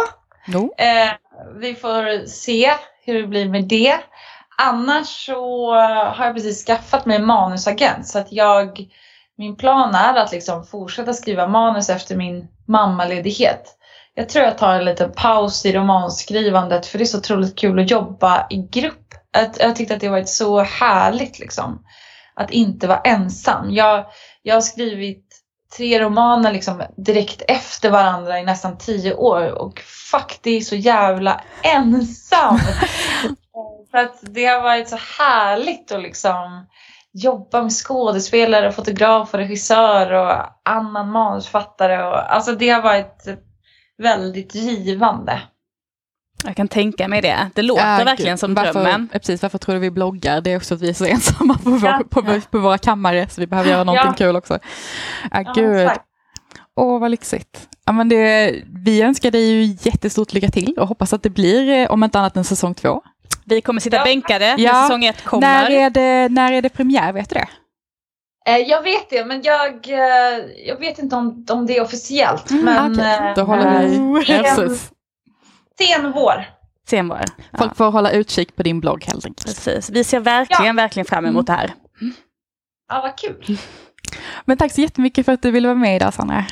[0.49, 0.63] No.
[0.63, 1.13] Uh,
[1.61, 2.73] vi får se
[3.05, 3.95] hur det blir med det.
[4.59, 5.75] Annars så
[6.15, 8.89] har jag precis skaffat mig en manusagent så att jag
[9.39, 13.77] min plan är att liksom fortsätta skriva manus efter min mammaledighet.
[14.21, 17.79] Jag tror jag tar en liten paus i romanskrivandet för det är så otroligt kul
[17.79, 19.15] att jobba i grupp.
[19.59, 21.85] Jag tyckte att det varit så härligt liksom.
[22.35, 23.71] Att inte vara ensam.
[23.71, 24.07] Jag,
[24.43, 25.27] jag har skrivit
[25.77, 30.77] tre romaner liksom direkt efter varandra i nästan tio år och fuck det är så
[30.77, 32.59] jävla ensam.
[33.91, 36.67] för att det har varit så härligt att liksom
[37.13, 40.33] jobba med skådespelare, fotograf och regissör och
[40.65, 42.05] annan manusfattare.
[42.09, 43.27] Och, alltså det har varit
[44.01, 45.43] väldigt givande.
[46.45, 47.51] Jag kan tänka mig det.
[47.55, 49.09] Det låter äh, verkligen som varför, drömmen.
[49.13, 50.41] Precis, varför tror du vi bloggar?
[50.41, 52.79] Det är också att vi är så ensamma på, vår, ja, på, på, på, våra
[52.79, 54.27] kammare så vi behöver göra någonting ja.
[54.27, 54.55] kul också.
[54.55, 54.61] Äh,
[55.31, 55.91] ja, gud.
[56.77, 57.69] Åh, vad lyxigt.
[57.87, 61.69] Ja, men det, vi önskar dig ju jättestort lycka till och hoppas att det blir,
[61.69, 63.03] eh, om inte annat än säsong två.
[63.45, 64.05] Vi kommer sitta ja.
[64.05, 64.83] bänkade när ja.
[64.83, 65.47] säsong ett kommer.
[65.47, 67.49] När är, det, när är det premiär, vet du det?
[68.51, 72.51] Eh, jag vet det, men jag, eh, jag vet inte om, om det är officiellt.
[72.51, 73.35] Mm, men, okay.
[73.35, 74.79] Då håller vi sen,
[75.79, 76.45] sen vår.
[76.89, 77.25] Sen vår.
[77.51, 77.59] Ja.
[77.59, 79.47] Folk får hålla utkik på din blogg helt enkelt.
[79.47, 79.91] Precis.
[79.91, 80.83] Vi ser verkligen, ja.
[80.83, 81.75] verkligen fram emot det här.
[82.89, 83.59] Ja, vad kul.
[84.45, 86.45] Men tack så jättemycket för att du ville vara med idag, Sandra.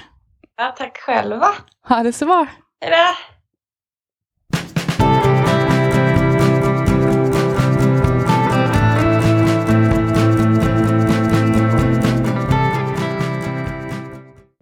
[0.56, 1.48] Ja, tack själva.
[1.88, 2.46] Ha det så bra.
[2.80, 3.37] Hej då.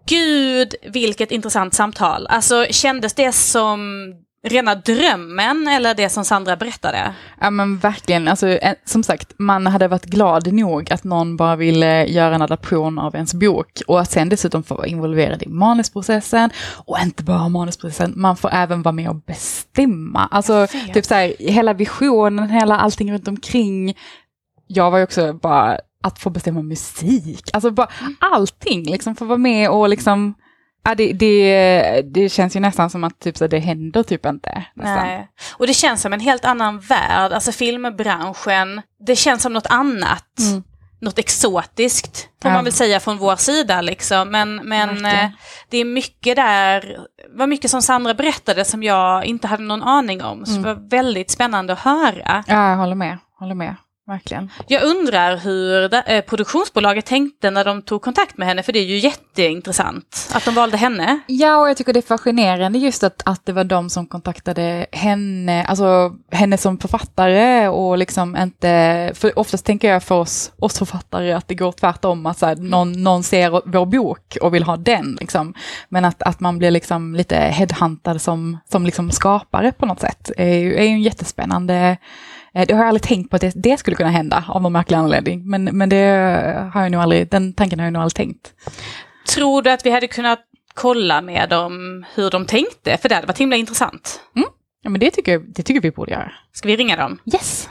[0.06, 2.26] Gud, vilket intressant samtal.
[2.26, 4.12] Alltså kändes det som
[4.48, 7.14] rena drömmen eller det som Sandra berättade?
[7.40, 12.06] Ja men verkligen, alltså, som sagt, man hade varit glad nog att någon bara ville
[12.06, 16.50] göra en adaption av ens bok och att sen dessutom få vara involverad i manusprocessen
[16.86, 20.28] och inte bara manusprocessen, man får även vara med och bestämma.
[20.30, 23.96] Alltså typ så här, hela visionen, hela allting runt omkring.
[24.66, 27.88] Jag var ju också bara att få bestämma musik, alltså bara
[28.20, 30.34] allting, liksom få vara med och liksom
[30.86, 34.64] Ja, det, det, det känns ju nästan som att typ, så det händer typ inte.
[34.74, 35.06] Nästan.
[35.06, 35.28] Nej.
[35.52, 40.38] Och det känns som en helt annan värld, alltså filmbranschen, det känns som något annat.
[40.40, 40.62] Mm.
[41.00, 42.54] Något exotiskt, får ja.
[42.54, 43.80] man väl säga från vår sida.
[43.80, 44.30] Liksom.
[44.30, 45.28] Men, men eh,
[45.70, 46.98] det är mycket där,
[47.36, 50.46] var mycket som Sandra berättade som jag inte hade någon aning om.
[50.46, 50.62] Så mm.
[50.62, 52.44] det var väldigt spännande att höra.
[52.46, 53.18] Ja, jag håller med.
[53.38, 53.74] Håller med
[54.06, 54.50] verkligen.
[54.66, 58.84] Jag undrar hur eh, produktionsbolaget tänkte när de tog kontakt med henne, för det är
[58.84, 61.20] ju jätteintressant att de valde henne.
[61.26, 64.86] Ja, och jag tycker det är fascinerande just att, att det var de som kontaktade
[64.92, 70.78] henne, alltså henne som författare och liksom inte, för oftast tänker jag för oss, oss
[70.78, 74.62] författare att det går tvärtom, att så här, någon, någon ser vår bok och vill
[74.62, 75.54] ha den, liksom.
[75.88, 80.30] men att, att man blir liksom lite headhuntad som, som liksom skapare på något sätt,
[80.36, 81.96] är ju, är ju en jättespännande
[82.64, 84.96] det har jag aldrig tänkt på att det, det skulle kunna hända av någon märklig
[84.96, 85.50] anledning.
[85.50, 88.54] Men, men det har jag nog aldrig, den tanken har jag nog aldrig tänkt.
[89.34, 90.40] Tror du att vi hade kunnat
[90.74, 92.96] kolla med dem hur de tänkte?
[92.96, 94.20] För det hade varit himla intressant.
[94.36, 94.48] Mm.
[94.82, 96.32] Ja, men det tycker, det tycker vi borde göra.
[96.52, 97.18] Ska vi ringa dem?
[97.34, 97.68] Yes!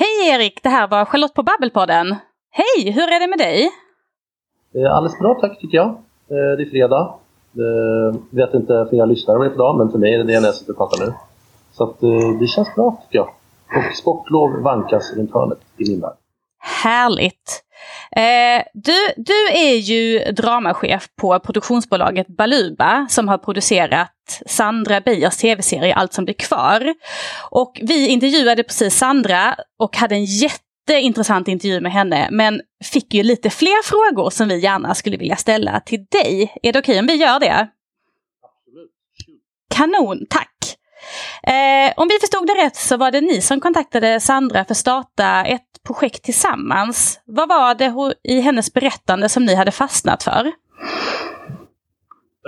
[0.00, 2.16] Hej Erik, det här var Charlotte på Babbelpodden.
[2.50, 3.70] Hej, hur är det med dig?
[4.74, 5.88] Eh, alldeles bra tack tycker jag.
[5.88, 7.14] Eh, det är fredag.
[7.52, 10.32] Jag eh, vet inte för jag lyssnar med idag, men för mig är det det
[10.32, 11.12] jag sitter och pratar nu.
[11.72, 12.00] Så att,
[12.40, 13.28] det känns bra tycker jag.
[13.78, 16.16] Och sportlov vankas runt hörnet i min värld.
[16.82, 17.64] Härligt!
[18.16, 25.94] Eh, du, du är ju dramachef på produktionsbolaget Baluba som har producerat Sandra Beijers tv-serie
[25.94, 26.94] Allt som blir kvar.
[27.50, 33.22] Och vi intervjuade precis Sandra och hade en jätteintressant intervju med henne men fick ju
[33.22, 36.54] lite fler frågor som vi gärna skulle vilja ställa till dig.
[36.62, 37.68] Är det okej okay om vi gör det?
[38.42, 38.90] Absolut.
[39.74, 40.77] Kanon, tack!
[41.42, 44.76] Eh, om vi förstod det rätt så var det ni som kontaktade Sandra för att
[44.76, 47.20] starta ett projekt tillsammans.
[47.24, 50.52] Vad var det i hennes berättande som ni hade fastnat för?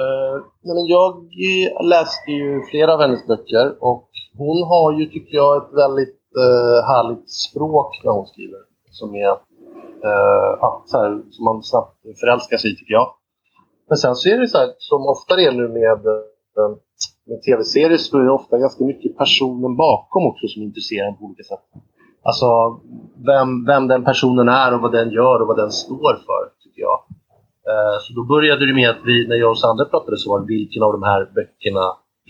[0.00, 5.36] Uh, men jag eh, läste ju flera av hennes böcker och hon har ju, tycker
[5.36, 8.61] jag, ett väldigt eh, härligt språk när hon skriver.
[8.90, 9.30] Som är
[10.08, 10.52] eh,
[10.86, 13.14] så här, som man snabbt förälskar sig i, tycker jag.
[13.88, 16.72] Men sen så är det så här, som ofta är nu med, eh,
[17.31, 21.24] med tv-serier, så är det ofta ganska mycket personen bakom också som intresserar en på
[21.24, 21.64] olika sätt.
[22.28, 22.49] Alltså
[23.31, 26.83] vem, vem den personen är och vad den gör och vad den står för, tycker
[26.89, 26.99] jag.
[27.70, 30.41] Eh, så då började det med att vi, när jag och Sandra pratade så var
[30.57, 31.87] vilken av de här böckerna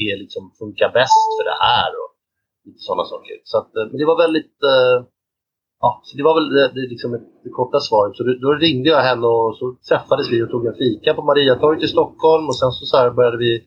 [0.07, 2.11] är liksom, funkar bäst för det här och
[2.67, 3.37] lite sådana saker.
[3.45, 4.97] Så att, eh, men det var väldigt eh,
[5.83, 7.11] Ja, så det var väl det, det, liksom
[7.45, 8.17] det korta svaret.
[8.17, 11.23] Så då, då, ringde jag henne och så träffades vi och tog en fika på
[11.23, 13.65] Mariatorget i Stockholm och sen så, så här började vi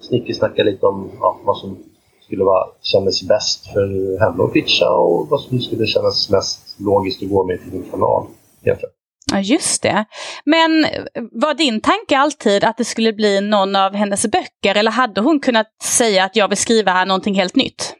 [0.00, 1.78] snickesnacka lite om ja, vad som
[2.26, 7.22] skulle vara, kännas bäst för henne att pitcha och vad som skulle kännas mest logiskt
[7.22, 8.26] att gå med till din kanal.
[8.62, 8.92] Egentligen.
[9.32, 10.04] Ja, just det.
[10.44, 10.86] Men
[11.32, 15.40] var din tanke alltid att det skulle bli någon av hennes böcker eller hade hon
[15.40, 17.94] kunnat säga att jag vill skriva någonting helt nytt?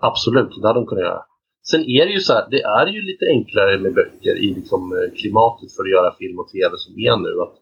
[0.00, 1.22] Absolut, det hade hon kunnat göra.
[1.70, 4.92] Sen är det ju så här, det är ju lite enklare med böcker i liksom,
[4.92, 7.32] eh, klimatet för att göra film och tv som är nu.
[7.44, 7.54] Att,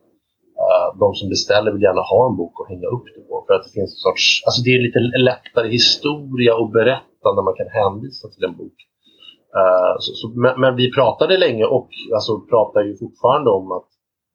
[0.63, 3.45] Eh, de som beställer vill gärna ha en bok att hänga upp det på.
[3.47, 5.01] För att det finns en sorts, alltså det är lite
[5.31, 8.79] lättare historia att berätta när man kan hänvisa till en bok.
[9.61, 13.89] Uh, så, så, men, men, vi pratade länge och alltså, pratar ju fortfarande om att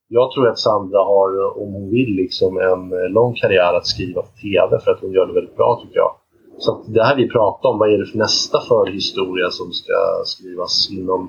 [0.07, 1.30] jag tror att Sandra har,
[1.61, 5.28] om hon vill, liksom en lång karriär att skriva på TV för att hon gör
[5.28, 6.11] det väldigt bra tycker jag.
[6.57, 10.89] Så det här vi pratar om, vad är det för nästa förhistoria som ska skrivas
[10.91, 11.22] inom...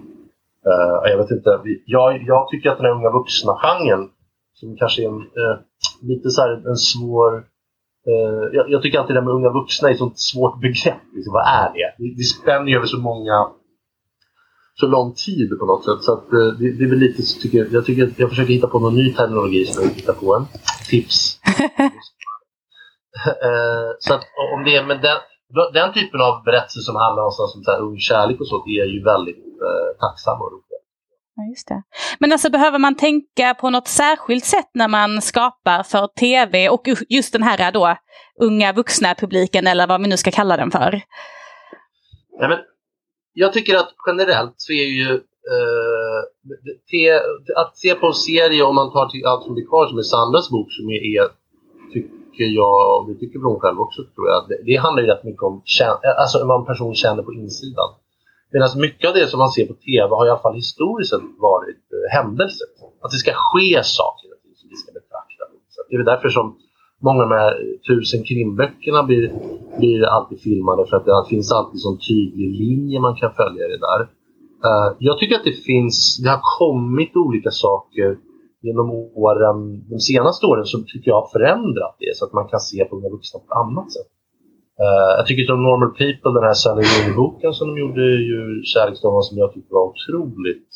[0.67, 1.61] Uh, jag vet inte.
[1.87, 4.09] Jag, jag tycker att den här unga vuxna-genren,
[4.61, 5.57] som kanske är en, uh,
[6.03, 6.43] lite så
[6.73, 7.33] en svår...
[8.09, 11.03] Uh, jag, jag, tycker alltid det med unga vuxna är ett sånt svårt begrepp.
[11.15, 11.95] Liksom, vad är det?
[11.99, 13.37] Det, det spänner ju över så många
[14.81, 16.03] så lång tid på något sätt.
[16.03, 18.79] Så att, det, det är väl lite, tycker jag, jag, tycker, jag försöker hitta på
[18.79, 20.45] någon ny terminologi som jag hittar på en.
[20.91, 21.41] Tips.
[23.27, 25.19] Eh, så att om det är med den,
[25.73, 28.65] den typen av berättelser som handlar om sånt som så här, ung kärlek och så,
[28.67, 30.70] det är ju väldigt eh, tacksamma och roliga.
[31.41, 31.83] Ja, just det.
[32.19, 36.83] Men alltså behöver man tänka på något särskilt sätt när man skapar för tv och
[37.09, 37.97] just den här då
[38.41, 40.91] unga vuxna publiken eller vad vi nu ska kalla den för?
[42.41, 42.59] Nej, men
[43.33, 45.11] jag tycker att generellt så är ju
[45.55, 46.21] eh,
[46.91, 47.13] te,
[47.57, 50.03] att se på en serie om man tar till allt som blir kvar som är
[50.03, 51.29] Sandras bok som är,
[51.93, 55.25] tycker jag, och det tycker hon själv också tror jag, det, det handlar ju rätt
[55.25, 55.63] mycket om
[56.21, 57.91] alltså vad en person känner på insidan.
[58.53, 61.27] Medan mycket av det som man ser på TV har i alla fall historiskt sett
[61.51, 62.69] varit eh, händelser.
[63.03, 63.71] Att det ska ske
[64.01, 64.29] saker
[64.59, 65.43] som vi ska betrakta.
[65.75, 66.47] Så det är därför som
[67.07, 67.55] många av de här
[67.89, 69.25] tusen krimböckerna blir,
[69.79, 73.71] blir alltid filmade för att det finns alltid en tydlig linje man kan följa i
[73.75, 74.01] det där.
[74.69, 78.19] Uh, jag tycker att det finns, det har kommit olika saker
[78.63, 78.91] genom
[79.27, 82.85] åren, de senaste åren så tycker jag har förändrat det så att man kan se
[82.85, 84.11] på unga vuxna på ett annat sätt.
[84.85, 88.39] Uh, jag tycker som Normal People, den här Sally Rooney-boken som de gjorde ju
[88.73, 90.71] Kärleksdåren som jag tyckte var otroligt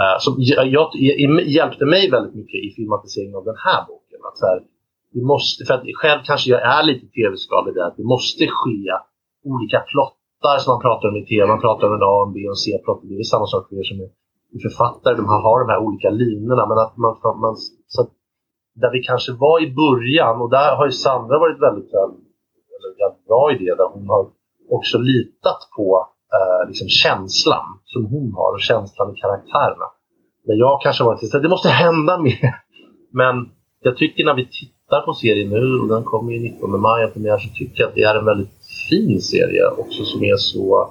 [0.00, 0.86] uh, som jag, jag,
[1.58, 4.20] hjälpte mig väldigt mycket i filmatiseringen av den här boken.
[4.28, 4.58] Att så här,
[5.14, 8.82] det måste, för att själv kanske jag är lite tv-skalig där, att det måste ske
[9.52, 11.46] olika plottar som man pratar om i tv.
[11.54, 13.00] Man pratar om en A, en B och en C-plott.
[13.02, 14.10] Det är samma sak för er som är
[14.68, 16.64] författare, de har, har de här olika linjerna.
[16.70, 17.12] Men att man,
[17.44, 17.54] man,
[17.94, 18.10] så att
[18.80, 21.90] där vi kanske var i början, och där har ju Sandra varit väldigt,
[23.00, 24.22] jävligt bra idé där hon har
[24.76, 29.88] också litat på eh, liksom känslan som hon har och känslan i karaktärerna.
[30.46, 32.54] Men jag kanske varit att det måste hända mer.
[33.12, 33.34] Men
[33.80, 37.38] jag tycker när vi tittar på serien nu, och den kommer ju 19 maj premiär,
[37.38, 38.54] så tycker jag att det är en väldigt
[38.90, 40.90] fin serie också som är så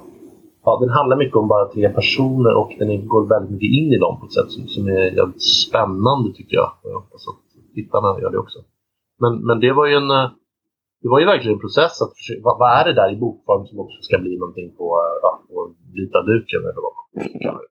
[0.64, 3.98] ja, den handlar mycket om bara tre personer och den går väldigt mycket in i
[3.98, 6.72] dem på ett sätt som, som är jävligt spännande tycker jag.
[6.82, 8.58] Jag hoppas att tittarna gör det också.
[9.20, 10.30] Men, men det var ju en eh,
[11.02, 13.66] det var ju verkligen en process att försöka, vad, vad är det där i bokform
[13.66, 14.86] som också ska bli någonting på,
[15.22, 17.70] ja, på vita duken eller vad man kallar det.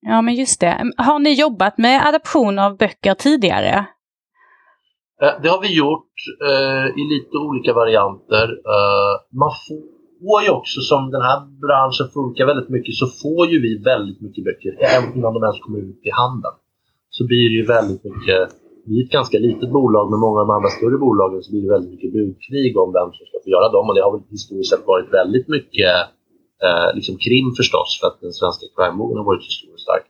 [0.00, 0.92] Ja men just det.
[0.96, 3.74] Har ni jobbat med adaption av böcker tidigare?
[5.22, 6.14] Eh, det har vi gjort
[6.48, 8.46] eh, i lite olika varianter.
[8.74, 13.42] Eh, man får får ju också, som den här branschen funkar väldigt mycket, så får
[13.52, 14.72] ju vi väldigt mycket böcker
[15.16, 16.56] innan de ens kommer ut i handeln.
[17.16, 18.40] Så blir det ju väldigt mycket,
[18.86, 21.62] vi är ett ganska litet bolag men många av de andra större bolagen så blir
[21.62, 24.24] det väldigt mycket budkrig om vem som ska få göra dem och det har väl
[24.36, 25.94] historiskt sett varit väldigt mycket
[26.66, 30.06] eh, liksom krim förstås för att den svenska crimevågen har varit så stor och stark.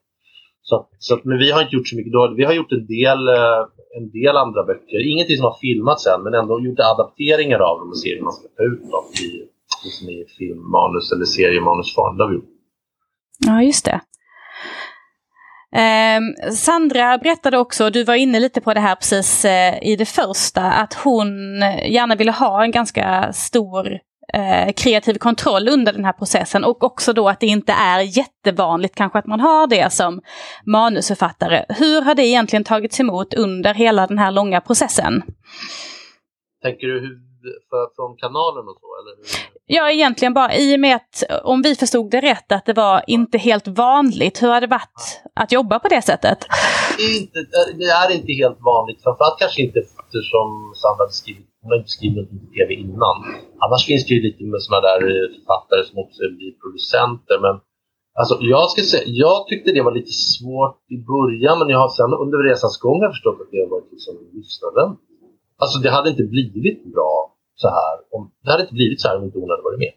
[0.69, 2.13] Så, så men vi har inte gjort så mycket.
[2.13, 2.35] Då.
[2.37, 3.63] Vi har gjort en del, eh,
[3.99, 5.01] en del andra böcker.
[5.13, 8.33] Ingenting som har filmats än men ändå gjort adapteringar av dem och ser hur man
[8.33, 9.29] ska ta ut dem i
[9.85, 12.17] liksom i filmmanus eller seriemanusform.
[12.17, 12.53] Det har vi gjort.
[13.47, 14.01] Ja, just det.
[15.75, 20.07] Eh, Sandra berättade också, du var inne lite på det här precis eh, i det
[20.07, 23.99] första, att hon gärna ville ha en ganska stor
[24.35, 28.95] eh, kreativ kontroll under den här processen och också då att det inte är jättevanligt
[28.95, 30.21] kanske att man har det som
[30.67, 31.65] manusförfattare.
[31.69, 35.23] Hur har det egentligen tagits emot under hela den här långa processen?
[36.63, 37.19] Tänker du hur,
[37.71, 38.89] för, från kanalen och så?
[39.01, 39.15] Eller
[39.67, 43.05] Ja, egentligen bara i och med att om vi förstod det rätt att det var
[43.07, 44.43] inte helt vanligt.
[44.43, 46.39] Hur har det varit att jobba på det sättet?
[46.99, 47.39] Det är inte,
[47.79, 51.97] det är inte helt vanligt, framförallt kanske inte eftersom Sandra hade skrivit hon har inte
[51.99, 53.17] skrivit något på TV innan.
[53.65, 57.37] Annars finns det ju lite med sådana där eh, författare som också blir producenter.
[57.47, 57.55] Men
[58.19, 61.93] alltså, jag ska säga, jag tyckte det var lite svårt i början men jag har
[61.99, 64.91] sen under resans gång har förstått att det har varit liksom lyssnaren.
[65.63, 67.15] Alltså det hade inte blivit bra
[67.55, 67.95] så här.
[68.11, 69.95] Om, det hade inte blivit så här om inte hon hade varit med.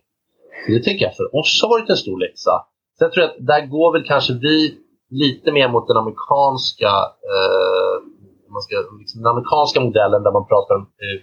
[0.66, 2.54] Så det tänker jag för oss har varit en stor läxa.
[3.00, 4.58] Sen tror jag att där går väl kanske vi
[5.10, 6.92] lite mer mot den amerikanska
[7.32, 7.96] eh,
[8.56, 11.20] man ska, liksom den amerikanska modellen där man pratar om eh,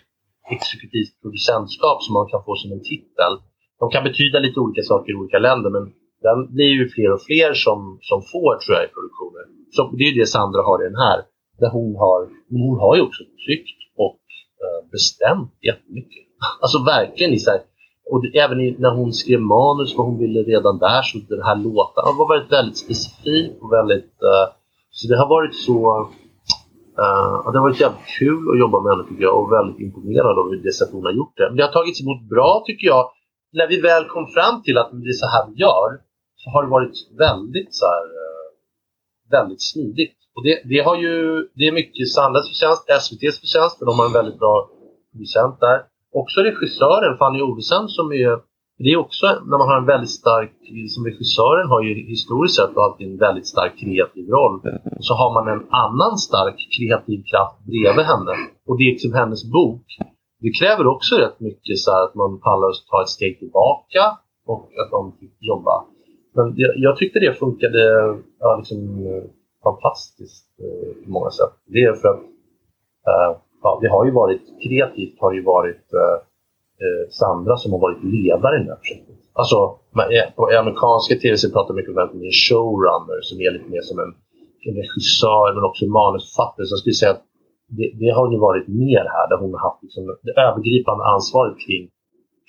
[0.57, 3.33] exekutivt producentskap som man kan få som en titel.
[3.81, 5.85] De kan betyda lite olika saker i olika länder men
[6.27, 7.79] den blir ju fler och fler som,
[8.11, 9.45] som får tror jag i produktioner.
[9.75, 11.19] Så det är ju det Sandra har i den här.
[11.61, 12.21] Där hon har,
[12.65, 13.79] hon har ju också tryckt
[14.65, 16.25] Eh, bestämt jättemycket.
[16.63, 17.61] Alltså verkligen i så här,
[18.11, 21.43] och det, även i, när hon skrev manus, vad hon ville redan där, så den
[21.43, 24.15] här låten var väldigt, väldigt specifik och väldigt...
[24.31, 24.47] Uh,
[24.91, 26.09] så det har varit så
[27.05, 30.39] Uh, det har varit jävligt kul att jobba med henne tycker jag och väldigt imponerad
[30.39, 31.57] av det sätt hon har gjort det.
[31.57, 33.05] Det har tagits emot bra tycker jag.
[33.53, 35.91] När vi väl kom fram till att det är så här vi gör
[36.41, 36.97] så har det varit
[37.27, 38.49] väldigt så här, uh,
[39.37, 40.19] väldigt smidigt.
[40.35, 41.17] Och det, det, har ju,
[41.55, 44.55] det är mycket Sandras förtjänst, SVTs förtjänst för de har en väldigt bra
[45.13, 45.79] producent där.
[46.13, 48.53] Också regissören Fanny Ovesen som är
[48.85, 50.53] det är också när man har en väldigt stark,
[50.95, 54.57] som regissören har ju historiskt sett alltid en väldigt stark kreativ roll.
[54.97, 58.33] Och så har man en annan stark kreativ kraft bredvid henne.
[58.69, 59.87] Och det är liksom hennes bok.
[60.45, 64.03] Det kräver också rätt mycket så att man pallar att ta ett steg tillbaka
[64.47, 65.75] och att de fick jobba.
[66.37, 67.83] Men jag, jag tyckte det funkade
[68.39, 68.79] ja, liksom,
[69.69, 71.55] fantastiskt eh, på många sätt.
[71.75, 72.23] Det är för att
[73.11, 73.31] eh,
[73.63, 76.17] ja, det har ju varit kreativt har ju varit eh,
[76.85, 79.19] eh Sandra som har varit ledare i det här projektet.
[79.41, 79.57] Alltså,
[80.17, 81.99] eh, på amerikanska tv-serier pratar mycket om
[82.29, 84.13] en showrunner som är lite mer som en,
[84.67, 86.65] en regissör men också manusförfattare.
[86.67, 87.25] Så jag skulle säga att
[87.79, 91.57] det, det, har ju varit mer här där hon har haft liksom det övergripande ansvaret
[91.65, 91.85] kring,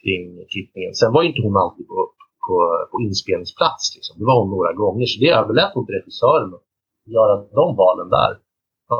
[0.01, 0.93] kring klippningen.
[1.01, 1.99] Sen var ju inte hon alltid på,
[2.45, 2.55] på,
[2.91, 3.83] på inspelningsplats.
[3.95, 4.13] Liksom.
[4.19, 6.65] Det var hon några gånger så det överlät hon till regissören att
[7.05, 8.31] göra de valen där.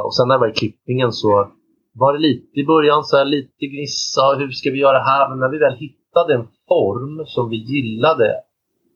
[0.06, 1.48] Och sen när det var i klippningen så
[1.94, 5.30] var det lite i början så här, lite gnissa, hur ska vi göra här?
[5.30, 8.28] Men när vi väl hittade en form som vi gillade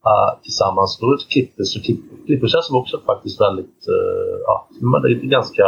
[0.10, 1.84] uh, tillsammans, då klipptes och
[2.26, 4.68] klippprocessen var också faktiskt väldigt, uh, ja,
[5.02, 5.66] det är ganska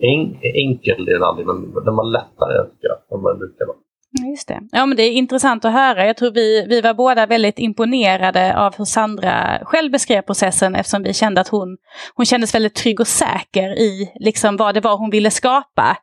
[0.00, 0.22] en,
[0.66, 3.76] enkel i den aldrig, men den var lättare tycker jag, än vad den brukar vara.
[4.10, 4.60] Just det.
[4.72, 6.06] Ja, men det är intressant att höra.
[6.06, 11.02] Jag tror vi, vi var båda väldigt imponerade av hur Sandra själv beskrev processen eftersom
[11.02, 11.76] vi kände att hon,
[12.14, 15.96] hon kändes väldigt trygg och säker i liksom vad det var hon ville skapa.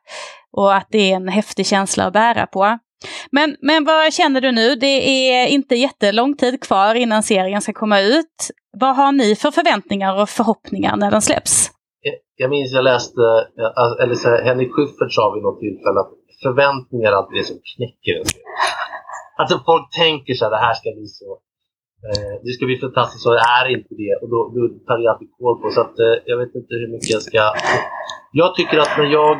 [0.52, 2.78] Och att det är en häftig känsla att bära på.
[3.30, 4.74] Men, men vad känner du nu?
[4.74, 8.50] Det är inte jättelång tid kvar innan serien ska komma ut.
[8.78, 11.70] Vad har ni för förväntningar och förhoppningar när den släpps?
[12.36, 13.20] Jag minns jag läste,
[13.60, 17.44] eh, eller så här, Henrik Schyffert sa vid något tillfälle att förväntningar är alltid det
[17.44, 18.26] som knäcker en.
[19.38, 21.30] Alltså folk tänker så här, det här ska bli så
[22.08, 24.14] eh, det ska bli fantastiskt och det är inte det.
[24.22, 25.70] Och då, då tar jag alltid koll på.
[25.70, 27.42] Så att, eh, jag vet inte hur mycket jag ska...
[28.32, 29.36] Jag tycker att när jag...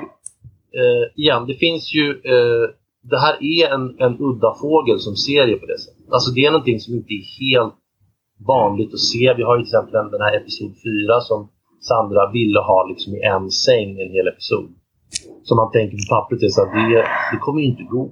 [0.80, 2.06] Eh, igen, det finns ju...
[2.34, 2.66] Eh,
[3.10, 6.12] det här är en, en udda fågel som serie på det sättet.
[6.14, 7.74] Alltså det är någonting som inte är helt
[8.54, 9.34] vanligt att se.
[9.36, 11.40] Vi har ju till exempel den här episod 4 som
[11.88, 14.70] Sandra ville ha liksom i en säng en hel episod
[15.42, 16.88] som man tänker på pappret är så att det,
[17.32, 18.10] det kommer ju inte gå.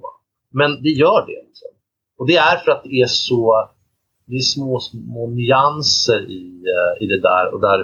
[0.59, 1.39] Men det gör det.
[1.47, 1.69] Liksom.
[2.17, 3.69] Och det är för att det är så
[4.27, 6.43] det är små, små nyanser i,
[6.75, 7.45] uh, i det där.
[7.53, 7.79] Och där,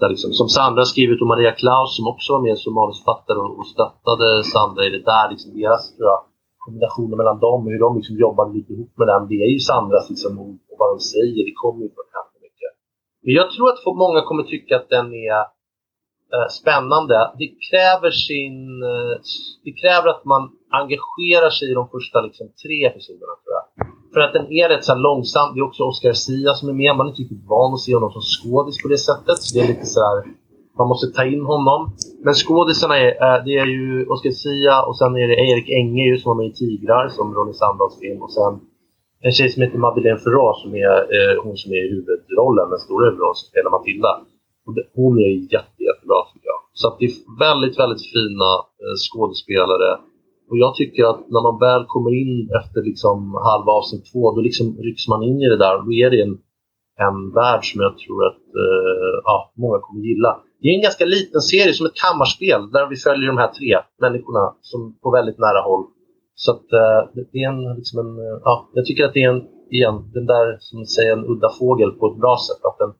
[0.00, 3.38] där liksom, som Sandra har skrivit och Maria Klaus som också var med som manusförfattare
[3.44, 5.26] och, och stöttade Sandra i det där.
[5.32, 6.20] Liksom deras tror jag,
[6.64, 9.22] kombinationer mellan dem och hur de liksom jobbade lite ihop med den.
[9.30, 11.40] Det är ju Sandras liksom, och vad de säger.
[11.50, 12.70] Det kommer ju från henne mycket.
[13.22, 15.40] Men jag tror att många kommer tycka att den är
[16.34, 17.16] Eh, spännande.
[17.40, 18.56] Det kräver, sin,
[18.92, 19.14] eh,
[19.64, 20.42] det kräver att man
[20.80, 23.64] engagerar sig i de första liksom, tre episoderna tror jag.
[24.12, 25.46] För att den är rätt så långsam.
[25.54, 26.96] Det är också Oscar Sia som är med.
[26.96, 29.38] Man är typ inte riktigt van att se honom som skådis på det sättet.
[29.42, 30.16] Så det är lite så här,
[30.78, 31.80] man måste ta in honom.
[32.24, 36.18] Men skådisarna är, eh, det är ju Oscar Sia och sen är det Erik Enge
[36.18, 38.22] som var med i Tigrar, som Ronny Sandahls film.
[38.22, 38.52] Och sen
[39.26, 42.78] en tjej som heter Madeleine Ferrar som är eh, hon som är i huvudrollen, den
[42.86, 44.12] stora huvudrollen som spelar Matilda.
[44.94, 46.60] Hon är jätte, jättebra tycker jag.
[46.72, 47.14] Så att det är
[47.46, 48.50] väldigt, väldigt fina
[48.82, 49.90] eh, skådespelare.
[50.50, 54.40] Och jag tycker att när man väl kommer in efter liksom halva avsnitt två, då
[54.40, 55.74] liksom rycks man in i det där.
[55.84, 56.36] Då är det en,
[57.06, 60.32] en värld som jag tror att eh, ja, många kommer gilla.
[60.60, 63.72] Det är en ganska liten serie, som ett kammarspel, där vi följer de här tre
[64.04, 65.84] människorna som på väldigt nära håll.
[66.42, 67.00] Så att eh,
[67.32, 70.26] det är en, liksom en eh, ja, jag tycker att det är en, igen, den
[70.26, 72.62] där som säger en udda fågel på ett bra sätt.
[72.68, 72.92] Att den,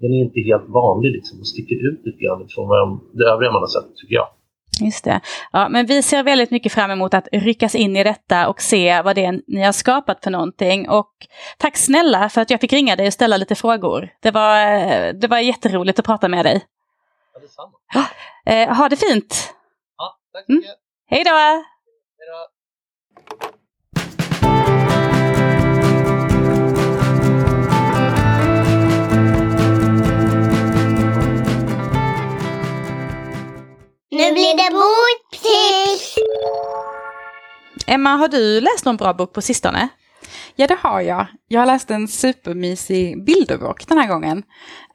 [0.00, 2.68] den är inte helt vanlig liksom, och sticker ut lite grann från
[3.18, 4.28] det övriga man har sett, tycker jag.
[4.80, 5.20] Just det.
[5.52, 9.02] Ja, men vi ser väldigt mycket fram emot att ryckas in i detta och se
[9.02, 10.88] vad det är ni har skapat för någonting.
[10.88, 11.10] Och
[11.58, 14.08] tack snälla för att jag fick ringa dig och ställa lite frågor.
[14.22, 14.58] Det var,
[15.12, 16.64] det var jätteroligt att prata med dig.
[17.34, 17.72] Ja, detsamma.
[17.94, 19.54] Ja, eh, ha det fint!
[19.96, 20.68] Ja, tack så mycket.
[20.68, 20.78] Mm.
[21.06, 21.30] Hej då!
[22.18, 23.55] Hej då!
[34.16, 36.14] Nu blir det boktips!
[37.86, 39.88] Emma, har du läst någon bra bok på sistone?
[40.54, 41.26] Ja, det har jag.
[41.48, 44.42] Jag har läst en supermysig bilderbok den här gången.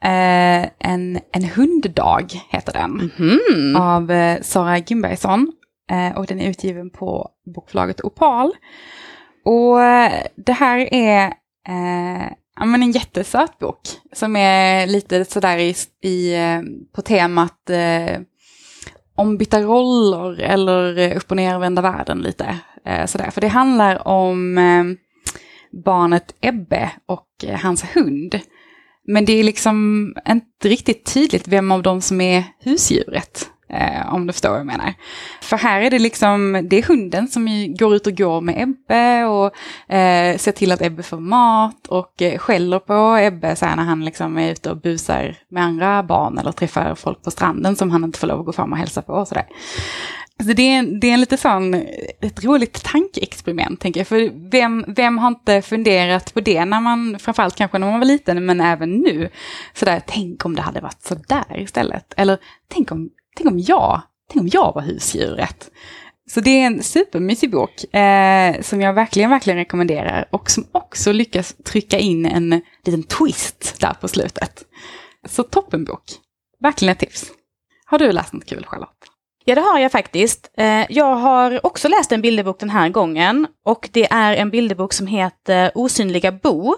[0.02, 3.10] Eh, en, en hunddag heter den.
[3.18, 3.76] Mm.
[3.76, 5.52] Av eh, Sara Gimbergsson.
[5.90, 8.52] Eh, och den är utgiven på bokförlaget Opal.
[9.44, 11.26] Och eh, det här är
[11.68, 13.80] eh, ja, men en jättesöt bok.
[14.12, 16.60] Som är lite sådär i, i, eh,
[16.94, 17.70] på temat
[19.14, 22.58] ombytta roller eller eh, upp och nervända världen lite.
[22.84, 23.30] Eh, sådär.
[23.30, 24.84] För det handlar om eh,
[25.84, 28.40] barnet Ebbe och eh, hans hund.
[29.06, 33.50] Men det är liksom inte riktigt tydligt vem av dem som är husdjuret.
[33.72, 34.94] Eh, om du förstår vad jag menar.
[35.40, 39.24] För här är det liksom, det är hunden som går ut och går med Ebbe
[39.24, 39.46] och
[39.94, 43.82] eh, ser till att Ebbe får mat och eh, skäller på Ebbe så här, när
[43.82, 47.90] han liksom är ute och busar med andra barn eller träffar folk på stranden som
[47.90, 49.46] han inte får lov att gå fram och hälsa på och sådär.
[50.42, 51.74] Så det är, det är en lite sån,
[52.20, 54.06] ett roligt tankeexperiment tänker jag.
[54.06, 58.06] För vem, vem har inte funderat på det när man, framförallt kanske när man var
[58.06, 59.28] liten, men även nu.
[59.74, 62.14] Sådär, tänk om det hade varit sådär istället.
[62.16, 65.70] Eller tänk om tänk om jag, tänk om jag var husdjuret.
[66.30, 71.12] Så det är en supermysig bok eh, som jag verkligen, verkligen rekommenderar och som också
[71.12, 74.64] lyckas trycka in en liten twist där på slutet.
[75.28, 76.02] Så toppenbok.
[76.60, 77.32] Verkligen ett tips.
[77.86, 79.12] Har du läst något kul Charlotte?
[79.44, 80.50] Ja det har jag faktiskt.
[80.56, 84.92] Eh, jag har också läst en bilderbok den här gången och det är en bilderbok
[84.92, 86.74] som heter Osynliga Bo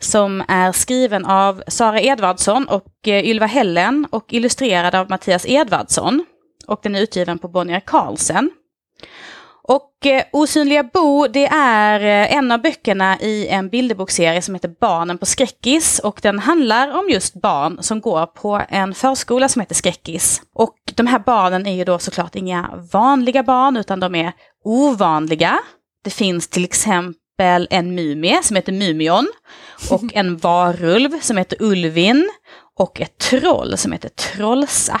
[0.00, 6.24] som är skriven av Sara Edvardsson och eh, Ylva Hellen och illustrerad av Mattias Edvardsson.
[6.66, 8.50] Och den är utgiven på Bonnier Carlsen.
[9.68, 14.74] Och eh, Osynliga Bo, det är eh, en av böckerna i en bilderbokserie som heter
[14.80, 15.98] Barnen på Skräckis.
[15.98, 20.42] Och den handlar om just barn som går på en förskola som heter Skräckis.
[20.54, 24.32] Och de här barnen är ju då såklart inga vanliga barn, utan de är
[24.64, 25.58] ovanliga.
[26.04, 29.28] Det finns till exempel en mumie som heter Mumion
[29.90, 32.30] och en varulv som heter Ulvin
[32.76, 35.00] och ett troll som heter Trollsa.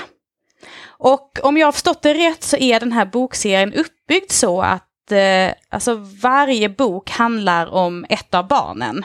[0.86, 5.12] Och om jag har förstått det rätt så är den här bokserien uppbyggd så att
[5.12, 9.04] eh, alltså varje bok handlar om ett av barnen.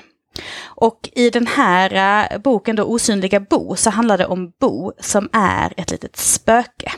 [0.63, 5.29] Och i den här eh, boken då Osynliga Bo så handlar det om Bo som
[5.33, 6.91] är ett litet spöke.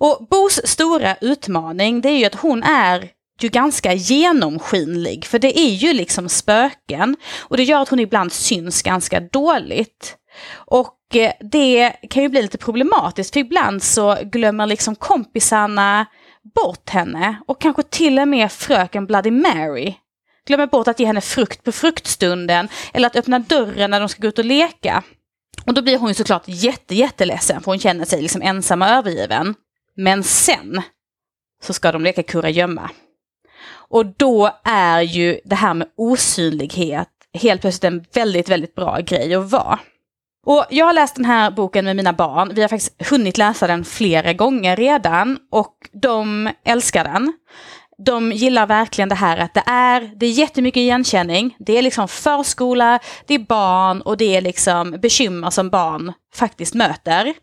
[0.00, 3.08] Och Bos stora utmaning det är ju att hon är
[3.44, 7.16] ju ganska genomskinlig, för det är ju liksom spöken.
[7.38, 10.16] Och det gör att hon ibland syns ganska dåligt.
[10.52, 16.06] Och eh, det kan ju bli lite problematiskt, för ibland så glömmer liksom kompisarna
[16.54, 17.36] bort henne.
[17.46, 19.94] Och kanske till och med fröken Bloody Mary
[20.46, 24.22] glömmer bort att ge henne frukt på fruktstunden, eller att öppna dörren när de ska
[24.22, 25.02] gå ut och leka.
[25.66, 28.88] Och då blir hon ju såklart jätte, jätteledsen, för hon känner sig liksom ensam och
[28.88, 29.54] övergiven.
[29.96, 30.82] Men sen
[31.62, 32.90] så ska de leka kurragömma.
[33.90, 39.34] Och då är ju det här med osynlighet helt plötsligt en väldigt, väldigt bra grej
[39.34, 39.78] att vara.
[40.46, 42.50] Och jag har läst den här boken med mina barn.
[42.54, 47.32] Vi har faktiskt hunnit läsa den flera gånger redan och de älskar den.
[48.04, 51.56] De gillar verkligen det här att det är, det är jättemycket igenkänning.
[51.58, 56.74] Det är liksom förskola, det är barn och det är liksom bekymmer som barn faktiskt
[56.74, 57.34] möter.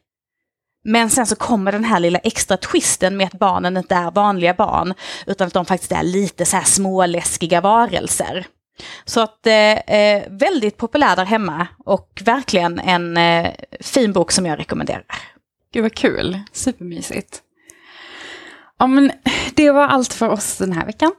[0.89, 4.53] Men sen så kommer den här lilla extra twisten med att barnen inte är vanliga
[4.53, 4.93] barn,
[5.25, 8.47] utan att de faktiskt är lite så här småläskiga varelser.
[9.05, 14.45] Så att eh, eh väldigt populär där hemma och verkligen en eh, fin bok som
[14.45, 15.05] jag rekommenderar.
[15.73, 17.41] Gud vad kul, supermysigt.
[18.79, 19.11] Ja men
[19.55, 21.11] det var allt för oss den här veckan.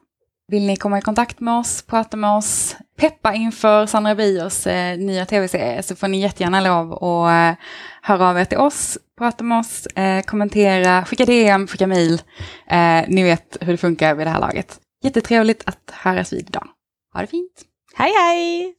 [0.50, 4.98] Vill ni komma i kontakt med oss, prata med oss, peppa inför Sandra Bios eh,
[4.98, 7.64] nya tv-serie så får ni jättegärna lov att eh,
[8.02, 12.22] höra av er till oss, prata med oss, eh, kommentera, skicka DM, skicka mail.
[12.66, 14.80] Eh, ni vet hur det funkar vid det här laget.
[15.04, 16.68] Jättetrevligt att höras vid idag.
[17.14, 17.64] Ha det fint!
[17.94, 18.74] Hej hej!